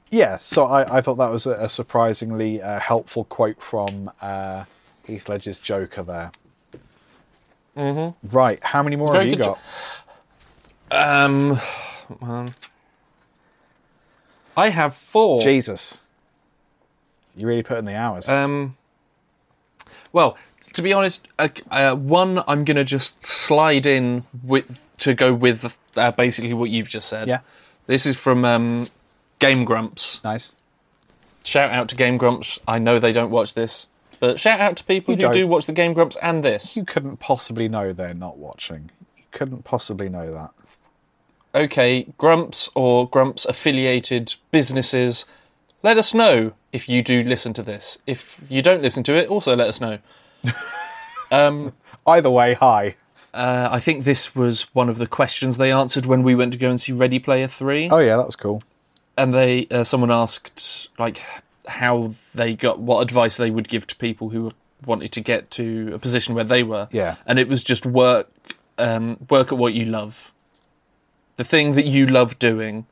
[0.09, 4.63] Yeah, so I, I thought that was a, a surprisingly uh, helpful quote from uh,
[5.03, 6.31] Heath Ledger's Joker there.
[7.77, 8.35] Mm-hmm.
[8.35, 9.59] Right, how many more have you got?
[10.89, 11.59] Um,
[12.19, 12.49] well,
[14.55, 15.41] I have four.
[15.41, 15.99] Jesus,
[17.35, 18.27] you really put in the hours.
[18.27, 18.75] Um,
[20.11, 20.37] well,
[20.73, 25.77] to be honest, uh, uh, one I'm gonna just slide in with to go with
[25.95, 27.27] uh, basically what you've just said.
[27.27, 27.39] Yeah.
[27.85, 28.87] This is from um,
[29.39, 30.23] Game Grumps.
[30.23, 30.55] nice.
[31.43, 32.59] Shout out to Game Grumps.
[32.67, 33.87] I know they don't watch this,
[34.19, 35.33] but shout out to people You who don't.
[35.33, 36.75] do watch the Game Grumps and this.
[36.77, 38.91] You couldn't possibly know they're not watching.
[39.17, 40.51] You couldn't possibly know that.
[41.55, 45.25] okay, Grumps or Grumps affiliated businesses,
[45.83, 47.97] let us know if you do listen to this.
[48.05, 49.99] If you don't listen to it, also let us know.
[52.05, 52.95] Either way, hi.
[53.33, 56.57] Uh, I think this was one of the questions they answered when we went to
[56.57, 57.89] go and see Ready Player 3.
[57.89, 58.61] Oh yeah, that was cool.
[59.17, 61.21] And they uh, someone asked like
[61.67, 64.51] how they got what advice they would give to people who
[64.85, 66.87] wanted to get to a position where they were.
[66.91, 67.15] Yeah.
[67.25, 68.29] And it was just work
[68.77, 70.31] um, work at what you love.
[71.35, 72.85] The thing that you love doing,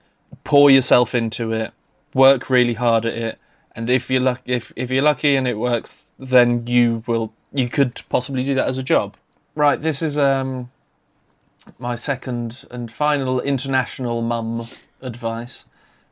[0.44, 1.72] pour yourself into it,
[2.14, 3.40] work really hard at it,
[3.76, 7.70] and if you're lucky if, if you're lucky and it works, then you will you
[7.70, 9.16] could possibly do that as a job.
[9.56, 10.70] Right, this is um
[11.80, 14.68] my second and final international mum
[15.02, 15.66] advice.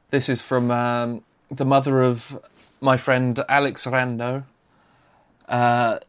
[0.09, 2.39] This is from um, the mother of
[2.83, 4.43] my friend Alex Rando.
[5.47, 5.99] Uh,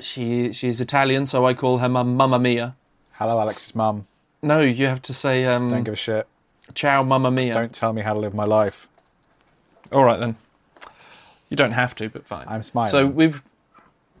[0.00, 2.74] she she's Italian, so I call her mum Mamma Mia.
[3.12, 4.06] Hello, Alex's mum.
[4.42, 6.26] No, you have to say um, Don't give a shit.
[6.74, 7.52] Ciao, Mamma Mia.
[7.54, 8.88] Don't tell me how to live my life.
[9.92, 10.36] All right then.
[11.48, 12.44] You don't have to, but fine.
[12.48, 12.90] I'm smiling.
[12.90, 13.42] So we've.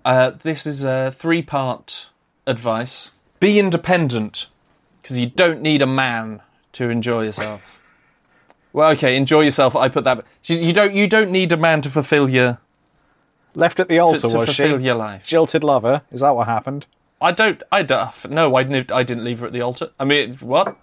[0.04, 2.10] Uh, this is a three-part
[2.46, 3.10] advice.
[3.40, 4.46] Be independent,
[5.02, 6.42] because you don't need a man
[6.74, 7.85] to enjoy yourself.
[8.76, 9.74] Well, okay, enjoy yourself.
[9.74, 10.22] I put that.
[10.44, 10.94] You don't.
[10.94, 12.58] You don't need a man to fulfil your.
[13.54, 14.64] Left at the altar, to, to was she?
[14.64, 15.26] fulfill your life.
[15.26, 16.02] Jilted lover.
[16.12, 16.84] Is that what happened?
[17.18, 17.62] I don't.
[17.72, 17.98] I don't.
[17.98, 19.92] Uh, no, I, didn't- I didn't leave her at the altar.
[19.98, 20.76] I mean, what?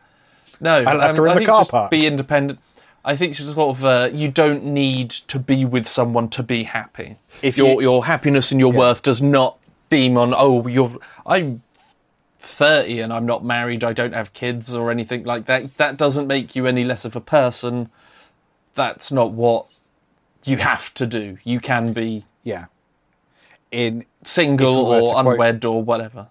[0.59, 1.91] No, I left um, her in the think car just park.
[1.91, 2.57] Be independent.
[3.05, 6.63] I think it's sort of uh, you don't need to be with someone to be
[6.63, 7.17] happy.
[7.43, 10.33] If your you- your happiness and your worth does not deem on.
[10.35, 10.97] Oh, you're.
[11.27, 11.57] I
[12.43, 16.27] 30 and I'm not married, I don't have kids or anything like that, that doesn't
[16.27, 17.89] make you any less of a person.
[18.75, 19.67] That's not what
[20.43, 21.37] you have to do.
[21.43, 22.65] You can be yeah.
[23.71, 26.27] In single we or unwed or whatever.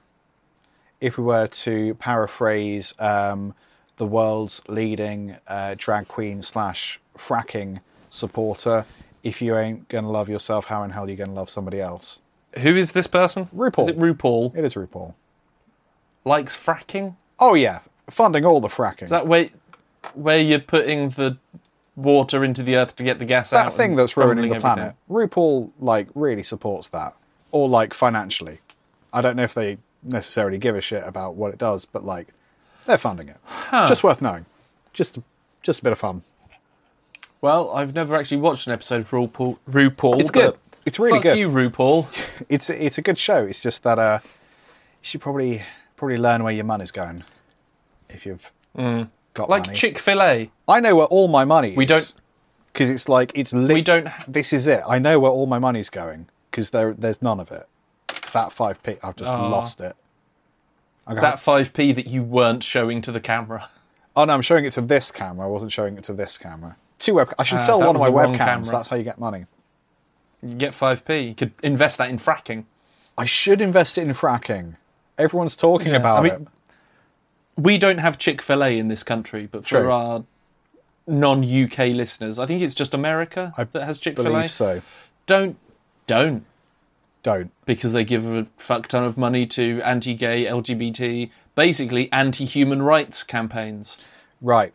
[1.00, 3.54] If we were to paraphrase um,
[3.96, 8.84] the world's leading uh, drag queen slash fracking supporter,
[9.24, 12.22] if you ain't gonna love yourself, how in hell are you gonna love somebody else?
[12.58, 13.46] Who is this person?
[13.46, 13.82] RuPaul.
[13.82, 14.56] Is it RuPaul?
[14.56, 15.14] It is RuPaul.
[16.24, 17.16] Likes fracking?
[17.38, 19.02] Oh yeah, funding all the fracking.
[19.02, 19.50] Is that where
[20.14, 21.38] where you're putting the
[21.96, 23.66] water into the earth to get the gas out?
[23.66, 24.94] that thing that's ruining the planet.
[25.10, 27.14] RuPaul like really supports that,
[27.50, 28.60] or like financially.
[29.12, 32.28] I don't know if they necessarily give a shit about what it does, but like
[32.86, 33.36] they're funding it.
[33.72, 34.46] Just worth knowing.
[34.92, 35.18] Just
[35.62, 36.22] just a bit of fun.
[37.40, 39.58] Well, I've never actually watched an episode of RuPaul.
[39.68, 40.56] RuPaul It's good.
[40.84, 41.38] It's really fuck good.
[41.38, 42.06] you, RuPaul.
[42.48, 43.44] It's it's a good show.
[43.44, 44.28] It's just that uh, you
[45.02, 45.62] should probably
[46.02, 47.22] probably learn where your money's going
[48.10, 48.50] if you've
[49.34, 49.72] got Like.
[49.72, 50.50] Chick Fil A.
[50.66, 51.76] I know where all my money is.
[51.76, 52.12] We don't-
[52.72, 53.72] because it's like it's lit.
[53.72, 54.82] We don't ha- This is it.
[54.88, 57.68] I know where all my money's going because there there's none of it.
[58.16, 58.96] It's that five p.
[59.04, 59.46] I've just Ah.
[59.48, 59.92] lost it.
[61.06, 63.68] I'm That five p that you weren't showing to the camera.
[64.14, 65.46] Oh no, I'm showing it to this camera.
[65.46, 66.76] I wasn't showing it to this camera.
[66.98, 67.32] Two web.
[67.38, 68.36] I should Ah, sell one of my webcams.
[68.36, 68.66] camera.
[68.66, 69.46] That's how you get money.
[70.42, 71.18] You get five p.
[71.20, 72.64] You could invest that in fracking.
[73.16, 74.74] I should invest it in fracking.
[75.22, 76.48] Everyone's talking Yeah, about I mean, it.
[77.56, 79.90] We don't have Chick Fil A in this country, but for True.
[79.90, 80.24] our
[81.06, 84.48] non-UK listeners, I think it's just America I that has Chick Fil A.
[84.48, 84.82] So.
[85.26, 85.56] Don't
[86.06, 86.44] don't
[87.22, 87.50] Don't.
[87.66, 93.98] because they give a fuck ton of money to anti-gay, LGBT, basically anti-human rights campaigns.
[94.40, 94.72] Right.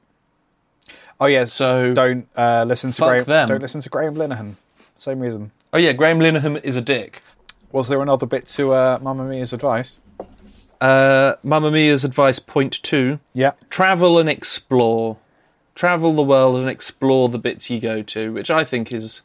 [1.20, 1.46] Oh yeah.
[1.46, 3.24] So- don't uh, listen to Graham.
[3.26, 3.50] them.
[3.50, 4.54] Don't listen to Graham Linehan.
[4.96, 5.52] Same reason.
[5.74, 7.22] Oh yeah, Graham Linehan is a dick.
[7.72, 10.00] Was there another bit to uh, Mamma Mia's advice?
[10.80, 13.52] Uh, Mamma Mia's advice point two: Yeah.
[13.70, 15.18] travel and explore.
[15.76, 19.22] Travel the world and explore the bits you go to, which I think is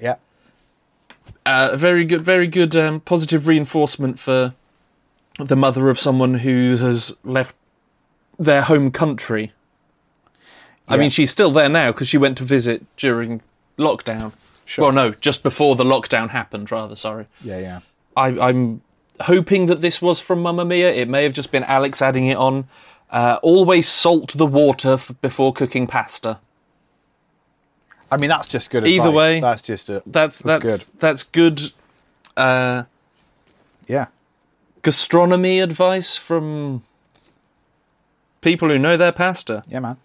[0.00, 0.16] Yeah.
[1.46, 4.54] uh, a very good, very good um, positive reinforcement for
[5.38, 7.54] the mother of someone who has left
[8.38, 9.52] their home country.
[10.88, 11.00] I Yeah.
[11.02, 13.40] mean, she's still there now because she went to visit during
[13.78, 14.32] lockdown.
[14.64, 14.84] Sure.
[14.86, 16.70] Well, no, just before the lockdown happened.
[16.72, 17.26] Rather, sorry.
[17.42, 17.58] Yeah.
[17.58, 17.80] Yeah.
[18.16, 18.82] I, I'm
[19.22, 20.90] hoping that this was from Mamma Mia.
[20.92, 22.68] It may have just been Alex adding it on.
[23.10, 26.38] Uh, always salt the water f- before cooking pasta.
[28.10, 28.86] I mean, that's just good.
[28.86, 29.14] Either advice.
[29.16, 30.02] way, that's just a.
[30.06, 31.72] That's that's That's that's good.
[32.36, 32.84] uh,
[33.86, 34.06] Yeah.
[34.82, 36.82] gastronomy advice from
[38.40, 39.62] people who know their pasta.
[39.68, 39.96] Yeah, man.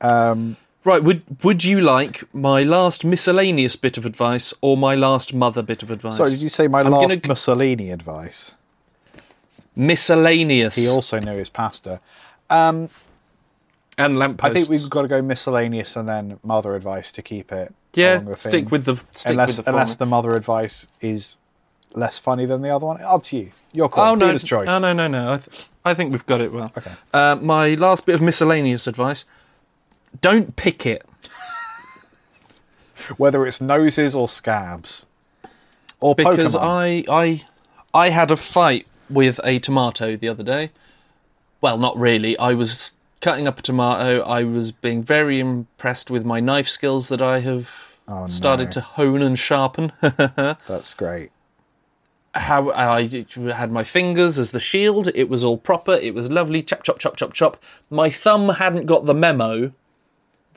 [0.00, 5.32] Um, Right, would would you like my last miscellaneous bit of advice or my last
[5.32, 6.16] mother bit of advice?
[6.16, 8.54] sorry, did you say my I'm last gonna- Mussolini advice?
[9.76, 12.00] miscellaneous He also knew his pasta.
[12.50, 12.88] Um,
[13.98, 14.50] and lampposts?
[14.50, 17.74] I think we've got to go miscellaneous and then mother advice to keep it.
[17.94, 21.38] yeah, stick with the stick unless with the unless the mother advice is
[21.94, 23.00] less funny than the other one.
[23.02, 23.52] Up to you.
[23.72, 24.12] Your call.
[24.12, 24.36] Oh no!
[24.36, 24.68] Choice.
[24.70, 24.92] Oh no!
[24.92, 25.08] No!
[25.08, 25.32] No!
[25.34, 26.70] I, th- I think we've got it well.
[26.76, 26.92] Okay.
[27.14, 29.24] Uh, my last bit of miscellaneous advice:
[30.20, 31.04] don't pick it.
[33.16, 35.06] Whether it's noses or scabs,
[36.00, 37.04] or because Pokemon.
[37.08, 37.44] I
[37.94, 40.70] I I had a fight with a tomato the other day.
[41.60, 42.38] Well, not really.
[42.38, 44.20] I was cutting up a tomato.
[44.22, 47.70] I was being very impressed with my knife skills that I have
[48.08, 48.70] Oh, started no.
[48.72, 49.92] to hone and sharpen.
[50.00, 51.30] That's great.
[52.34, 53.08] How I
[53.52, 55.08] had my fingers as the shield.
[55.14, 55.92] It was all proper.
[55.94, 56.62] It was lovely.
[56.62, 57.62] Chop chop chop chop chop.
[57.90, 59.72] My thumb hadn't got the memo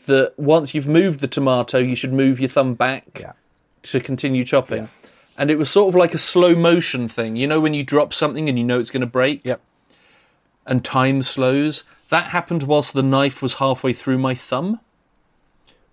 [0.05, 3.33] that once you've moved the tomato, you should move your thumb back Yeah.
[3.83, 4.89] to continue chopping.
[5.37, 7.35] And it was sort of like a slow motion thing.
[7.35, 9.59] You know, when you drop something and you know it's going to break Yep.
[10.65, 11.83] and time slows?
[12.09, 14.79] That happened whilst the knife was halfway through my thumb,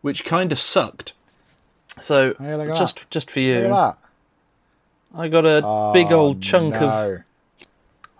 [0.03, 1.13] which kind of sucked.
[1.99, 3.67] So, Hey, look at just just for you.
[5.15, 7.19] I got a big old chunk of, No.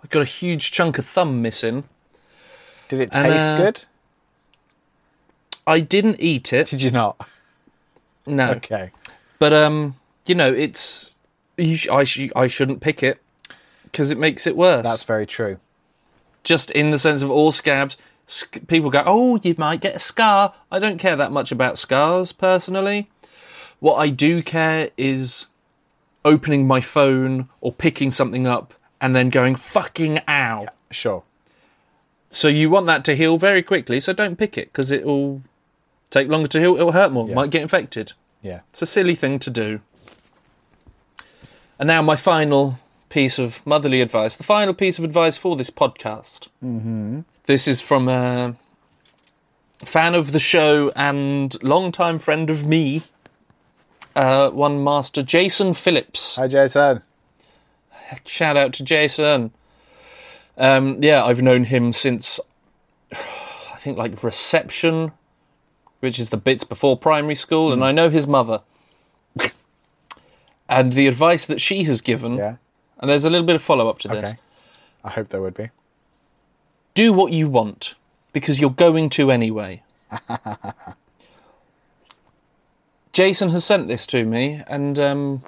[0.03, 1.85] I got a huge chunk of thumb missing.
[2.89, 3.85] Did it And, taste uh, good?
[5.65, 6.67] I didn't eat it.
[6.67, 7.27] Did you not?
[8.25, 8.51] No.
[8.51, 8.91] Okay.
[9.39, 9.95] But um,
[10.25, 11.17] you know, it's
[11.57, 13.21] you sh- I sh- I shouldn't pick it
[13.85, 14.85] because it makes it worse.
[14.85, 15.57] That's very true.
[16.43, 17.97] just in the sense of all scabs.
[18.25, 21.77] Sc- people go, "Oh, you might get a scar." I don't care that much about
[21.77, 23.09] scars personally.
[23.79, 25.47] What I do care is
[26.23, 30.67] opening my phone or picking something up and then going fucking ow.
[30.89, 31.23] Sure.
[32.29, 33.99] So you want that to heal very quickly.
[33.99, 35.41] So don't pick it because it will
[36.13, 36.77] take longer to heal.
[36.77, 37.27] It will hurt more.
[37.27, 37.35] Yeah.
[37.35, 38.13] Might get infected.
[38.41, 38.61] Yeah.
[38.69, 39.81] It's a silly thing to do.
[41.79, 45.69] And now, my final piece of motherly advice, the final piece of advice for this
[45.69, 46.47] podcast.
[46.63, 47.21] Mm-hmm.
[47.45, 48.55] This is from a
[49.83, 53.03] fan of the show and longtime friend of me,
[54.15, 56.37] uh, one master Jason Phillips.
[56.37, 57.01] Hi, Jason.
[58.25, 59.51] Shout out to Jason.
[60.57, 62.39] Um, yeah, I've known him since
[63.11, 65.11] I think like reception,
[66.03, 68.59] which is the bits before primary school, and I know his mother.
[70.67, 72.55] and the advice that she has given, Yeah.
[72.99, 74.33] and there's a little bit of follow up to this.
[75.03, 75.69] I hope there would be.
[76.93, 77.95] Do what you want
[78.33, 79.81] because you're going to anyway.
[83.13, 85.43] Jason has sent this to me, and um,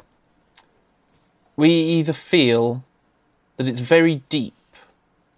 [1.57, 2.83] we either feel
[3.57, 4.53] that it's very deep,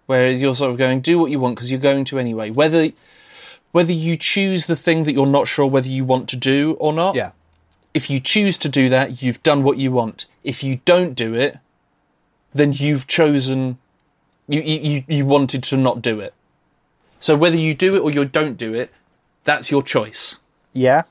[0.06, 2.50] whereas you're sort of going, do what you want because you're going to anyway.
[2.50, 2.90] Whether
[3.78, 6.92] whether you choose the thing that you're not sure whether you want to do or
[6.92, 7.30] not, Yeah.
[7.94, 10.26] if you choose to do that, you've done what you want.
[10.42, 11.58] If you don't do it,
[12.52, 13.78] then you've chosen
[14.48, 16.32] you you, you- wanted to not do it.
[17.20, 18.88] So whether you do it or you don't do it,
[19.44, 20.38] that's your choice.
[20.72, 21.02] Yeah.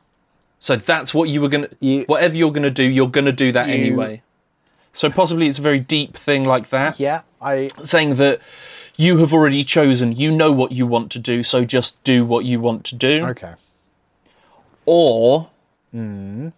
[0.60, 3.68] So that's what you were gonna You- whatever you're gonna do, you're gonna do that
[3.68, 4.22] You- anyway.
[4.92, 7.00] So possibly it's a very deep thing like that.
[7.00, 7.22] Yeah.
[7.42, 7.70] I.
[7.84, 8.42] Saying that
[8.98, 12.44] you have already chosen, you know what you want to do, so just do what
[12.46, 13.26] you want to do.
[13.28, 13.54] Okay.
[14.86, 15.50] Or
[15.92, 16.50] Hmm.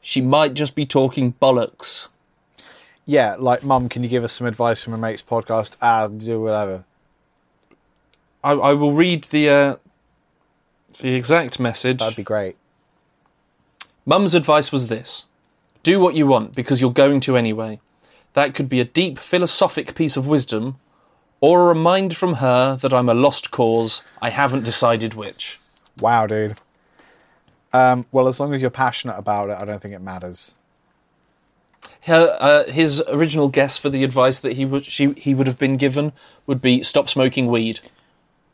[0.00, 2.08] she might just be talking bollocks.
[3.06, 3.36] Yeah.
[3.38, 5.76] Like, Mum, can you give us some advice from a mate's podcast?
[5.82, 6.84] Ah, do whatever.
[8.42, 9.76] I, I will read the uh,
[11.00, 11.98] the exact message.
[11.98, 12.56] That'd be great.
[14.06, 15.26] Mum's advice was this
[15.82, 17.80] do what you want because you're going to anyway.
[18.34, 20.78] That could be a deep philosophic piece of wisdom,
[21.40, 24.02] or a reminder from her that I'm a lost cause.
[24.20, 25.58] I haven't decided which.
[25.98, 26.58] Wow, dude.
[27.72, 30.54] Um, well, as long as you're passionate about it, I don't think it matters.
[32.02, 35.58] Her, uh, his original guess for the advice that he would she, he would have
[35.58, 36.12] been given
[36.46, 37.80] would be stop smoking weed,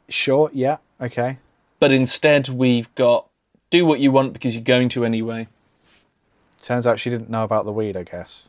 [0.08, 0.50] Sure.
[0.52, 0.76] Yeah.
[1.00, 1.38] Okay.
[1.80, 3.26] but instead we've got
[3.70, 5.48] do what you want because you're going to anyway.
[6.62, 7.96] Turns out she didn't know about the weed.
[7.96, 8.48] I guess.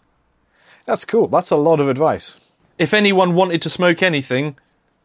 [0.86, 1.28] That's cool.
[1.28, 2.40] That's a lot of advice.
[2.78, 4.58] If anyone wanted to smoke anything,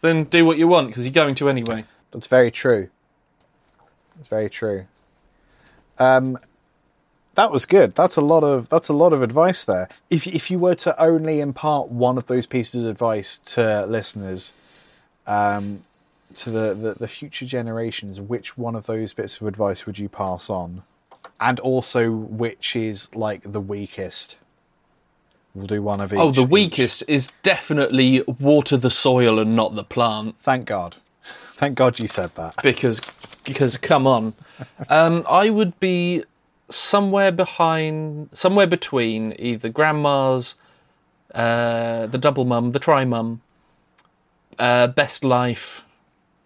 [0.02, 1.84] then do what you want because you're going to anyway.
[2.10, 2.88] That's very true.
[4.16, 4.86] That's very true.
[5.98, 6.38] Um,
[7.34, 7.94] that was good.
[7.94, 9.88] That's a lot of that's a lot of advice there.
[10.10, 14.52] If if you were to only impart one of those pieces of advice to listeners,
[15.26, 15.80] um,
[16.34, 20.08] to the, the the future generations, which one of those bits of advice would you
[20.08, 20.82] pass on?
[21.40, 24.36] And also, which is like the weakest?
[25.54, 26.18] We'll do one of each.
[26.18, 26.48] Oh, the each.
[26.48, 30.36] weakest is definitely water the soil and not the plant.
[30.40, 30.96] Thank God.
[31.54, 32.54] Thank God you said that.
[32.62, 33.00] because
[33.44, 34.34] because come on
[34.88, 36.24] um i would be
[36.70, 40.54] somewhere behind somewhere between either grandma's
[41.34, 43.40] uh the double mum the tri mum
[44.58, 45.84] uh best life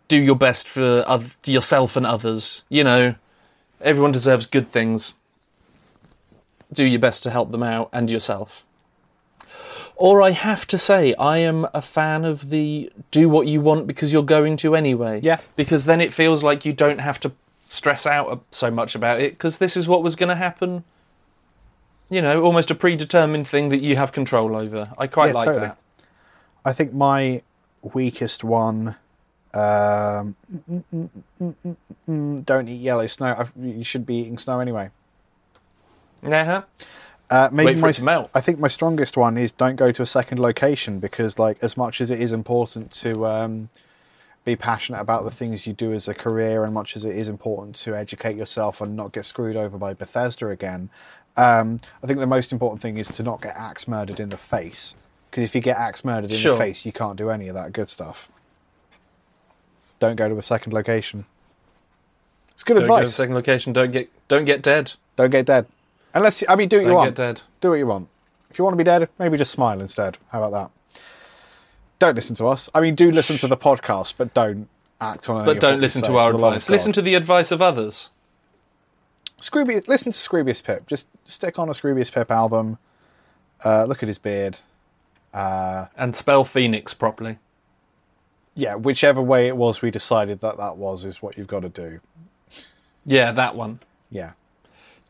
[0.09, 3.15] do your best for oth- yourself and others you know
[3.81, 5.15] everyone deserves good things
[6.73, 8.65] do your best to help them out and yourself
[9.97, 13.87] or I have to say, I am a fan of the do what you want
[13.87, 15.21] because you're going to anyway.
[15.23, 15.41] Yeah.
[15.57, 17.33] Because then it feels like you don't have to
[17.69, 20.85] stress out so much about it because this is what was going to happen.
[22.09, 24.93] You know, almost a predetermined thing that you have control over.
[24.99, 25.67] I quite Yeah, like totally.
[25.67, 25.79] that.
[26.65, 27.43] I think my
[27.83, 28.97] weakest one.
[29.55, 31.09] Um, mm, mm,
[31.41, 31.77] mm, mm,
[32.09, 33.35] mm, don't eat yellow snow.
[33.39, 34.91] I've, you should be eating snow anyway.
[36.23, 36.63] Uh-huh.
[37.29, 38.31] Uh, maybe my, it to melt.
[38.35, 41.77] I think my strongest one is don't go to a second location because, like, as
[41.77, 43.69] much as it is important to um,
[44.45, 47.29] be passionate about the things you do as a career, and much as it is
[47.29, 50.89] important to educate yourself and not get screwed over by Bethesda again,
[51.37, 54.37] um, I think the most important thing is to not get axe murdered in the
[54.37, 54.95] face.
[55.31, 56.53] Because if you get axe murdered in Sure.
[56.53, 58.31] the face, you can't do any of that good stuff.
[59.99, 61.25] Don't go to a second location.
[62.53, 63.15] It's good Don't go to the advice.
[63.15, 63.73] second location.
[63.73, 64.93] Don't get don't get dead.
[65.17, 65.67] Don't get dead.
[66.17, 67.15] Unless I mean, do what you want.
[67.15, 67.43] get dead.
[67.61, 68.09] Do what you want.
[68.51, 70.17] If you want to be dead, maybe just smile instead.
[70.31, 71.01] How about that?
[71.99, 72.71] Don't listen to us.
[72.75, 74.69] I mean, do listen to the podcast, but don't
[75.01, 75.43] act on.
[75.43, 76.71] any But don't listen to our for the love advice.
[76.71, 78.11] Listen to the advice of others.
[79.41, 79.89] Scroobius.
[79.89, 80.87] Listen to Scroobius Pip.
[80.87, 82.79] Just stick on a Scroobius Pip album.
[83.65, 84.59] Uh, look at his beard.
[85.35, 87.39] And spell Phoenix properly.
[88.55, 91.69] Yeah, whichever way it was we decided that that was is what you've got to
[91.69, 92.01] do.
[93.05, 93.81] Yeah, that one.
[94.09, 94.33] Yeah.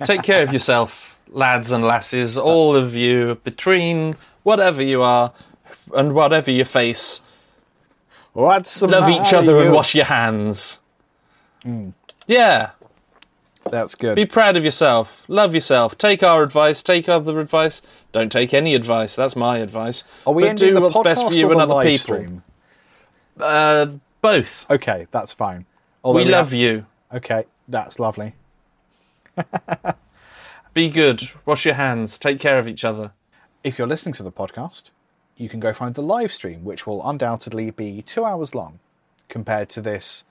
[0.05, 5.33] Take care of yourself, lads and lasses, all of you, between whatever you are
[5.95, 7.23] and whatever you face.
[8.33, 10.81] What's the Love each other and wash your hands.
[11.63, 11.91] Hmm.
[12.27, 12.71] Yeah,
[13.71, 14.15] That's good.
[14.17, 15.25] be proud of yourself.
[15.29, 15.97] Love yourself.
[15.97, 16.83] Take our advice.
[16.83, 17.81] Take other advice.
[18.13, 19.17] Don't take any advice.
[19.17, 20.05] That's my advice.
[20.27, 21.75] Are we but ending do the what's podcast best for you or and the other
[21.75, 22.17] live people.
[22.17, 22.43] stream?
[23.41, 23.87] Uh,
[24.21, 24.71] both.
[24.71, 25.65] Okay, that's fine.
[26.05, 26.85] Although we we love have- you.
[27.15, 28.35] Okay, that's lovely.
[30.75, 31.31] Be good.
[31.45, 32.19] Wash your hands.
[32.19, 33.13] Take care of each other.
[33.65, 34.91] If you're listening to the podcast,
[35.37, 38.79] you can go find the live stream, which will undoubtedly be two hours long
[39.29, 40.25] compared to this,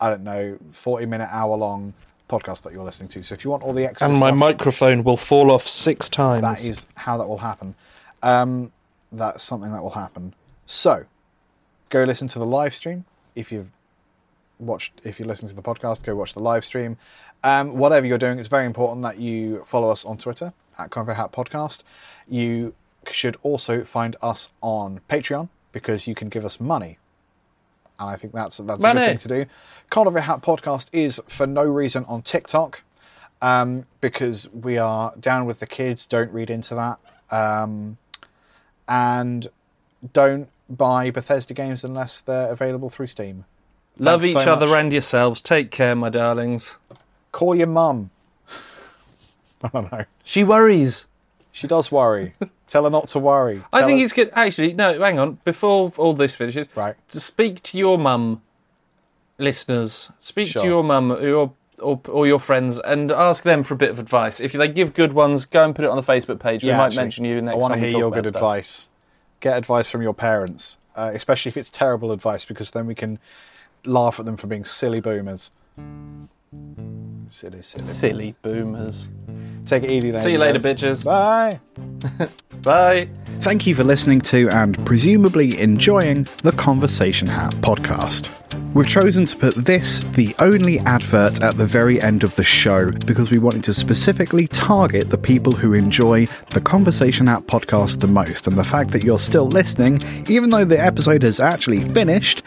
[0.00, 1.94] I don't know, 40 minute, hour long
[2.28, 3.22] podcast that you're listening to.
[3.22, 6.08] So if you want all the extra And my stuff, microphone will fall off six
[6.08, 6.42] times.
[6.42, 7.74] that is how that will happen.
[8.22, 8.72] Um,
[9.12, 10.34] that's something that will happen.
[10.66, 11.04] So
[11.90, 13.04] go listen to the live stream.
[13.34, 13.70] If you've
[14.58, 16.96] watched, if you're listening to the podcast, go watch the live stream.
[17.44, 21.14] Um, whatever you're doing, it's very important that you follow us on Twitter at Convo
[21.14, 21.82] Hat Podcast.
[22.26, 22.74] You
[23.10, 26.98] should also find us on Patreon because you can give us money,
[28.00, 29.46] and I think that's that's a good thing to do.
[29.90, 32.82] Convo Hat Podcast is for no reason on TikTok
[33.42, 36.06] um, because we are down with the kids.
[36.06, 36.98] Don't read into that,
[37.30, 37.98] um,
[38.88, 39.48] and
[40.14, 43.44] don't buy Bethesda games unless they're available through Steam.
[43.98, 44.76] Love Thanks each so other much.
[44.76, 45.42] and yourselves.
[45.42, 46.78] Take care, my darlings.
[47.34, 48.10] Call your mum.
[49.64, 50.04] I don't know.
[50.22, 51.06] She worries.
[51.50, 52.34] She does worry.
[52.68, 53.60] Tell her not to worry.
[53.72, 54.30] I think her- it's good.
[54.34, 55.38] Actually, no, hang on.
[55.44, 56.94] Before all this finishes, Right.
[57.10, 58.40] to speak to your mum,
[59.36, 60.12] listeners.
[60.20, 60.62] Speak Sure.
[60.62, 63.90] to your mum or your, or, or your friends and ask them for a bit
[63.90, 64.38] of advice.
[64.38, 66.62] If they give good ones, go and put it on the Facebook page.
[66.62, 68.26] we Yeah, might actually, mention you next I want to time we hear your good
[68.26, 68.36] stuff.
[68.36, 68.88] advice.
[69.40, 73.18] Get advice from your parents, uh, especially if it's terrible advice, because then we can
[73.84, 75.50] laugh at them for being silly boomers.
[77.28, 77.82] Silly, silly.
[77.82, 79.08] Silly boomers.
[79.66, 81.04] Take it easy, See you later, bitches.
[81.04, 81.60] Bye.
[82.62, 83.08] Bye.
[83.40, 88.28] Thank you for listening to and presumably enjoying the Conversation Hat podcast.
[88.74, 92.90] We've chosen to put this, the only advert, at the very end of the show
[92.90, 98.08] because we wanted to specifically target the people who enjoy the Conversation Hat podcast the
[98.08, 98.48] most.
[98.48, 102.42] And the fact that you're still listening, even though the episode has actually finished,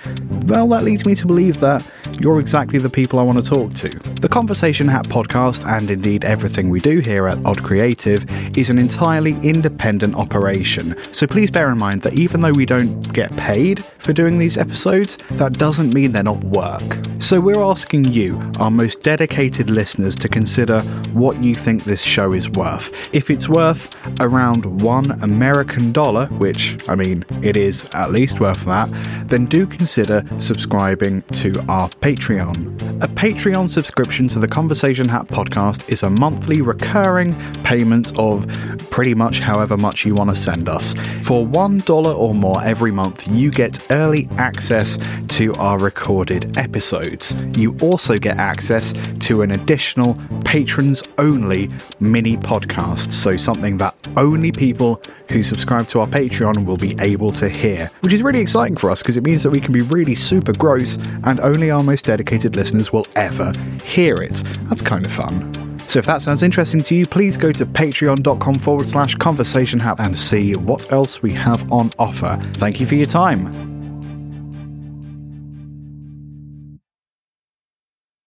[0.48, 1.82] well, that leads me to believe that
[2.20, 3.90] you're exactly the people I want to talk to.
[4.20, 8.26] The Conversation Hat podcast, and indeed everything we do here at Odd Creative,
[8.58, 10.96] is an entirely independent operation.
[11.14, 14.58] So please bear in mind that even though we don't get paid for doing these
[14.58, 16.84] episodes, that doesn't mean they're not work.
[17.20, 20.82] So we're asking you, our most dedicated listeners, to consider
[21.12, 22.94] what you think this show is worth.
[23.14, 28.64] If it's worth around one American dollar, which, I mean, it is at least worth
[28.66, 28.90] that,
[29.28, 32.78] then do consider subscribing to our Patreon.
[33.04, 37.34] A Patreon subscription to the Conversation Hat podcast is a monthly recurring
[37.64, 38.48] payment of
[38.92, 40.94] pretty much however much you want to send us.
[41.24, 44.98] For $1 or more every month, you get early access
[45.30, 47.34] to our recorded episodes.
[47.56, 51.70] You also get access to an additional patrons only
[52.00, 57.32] mini podcast, so something that only people who subscribe to our Patreon will be able
[57.34, 59.82] to hear, which is really exciting for us because it means that we can be
[59.82, 63.54] really super gross and only our most dedicated listeners will ever
[63.84, 64.42] hear it.
[64.70, 65.54] That's kind of fun.
[65.90, 70.20] So if that sounds interesting to you, please go to patreon.com forward slash conversation and
[70.20, 72.40] see what else we have on offer.
[72.54, 73.77] Thank you for your time.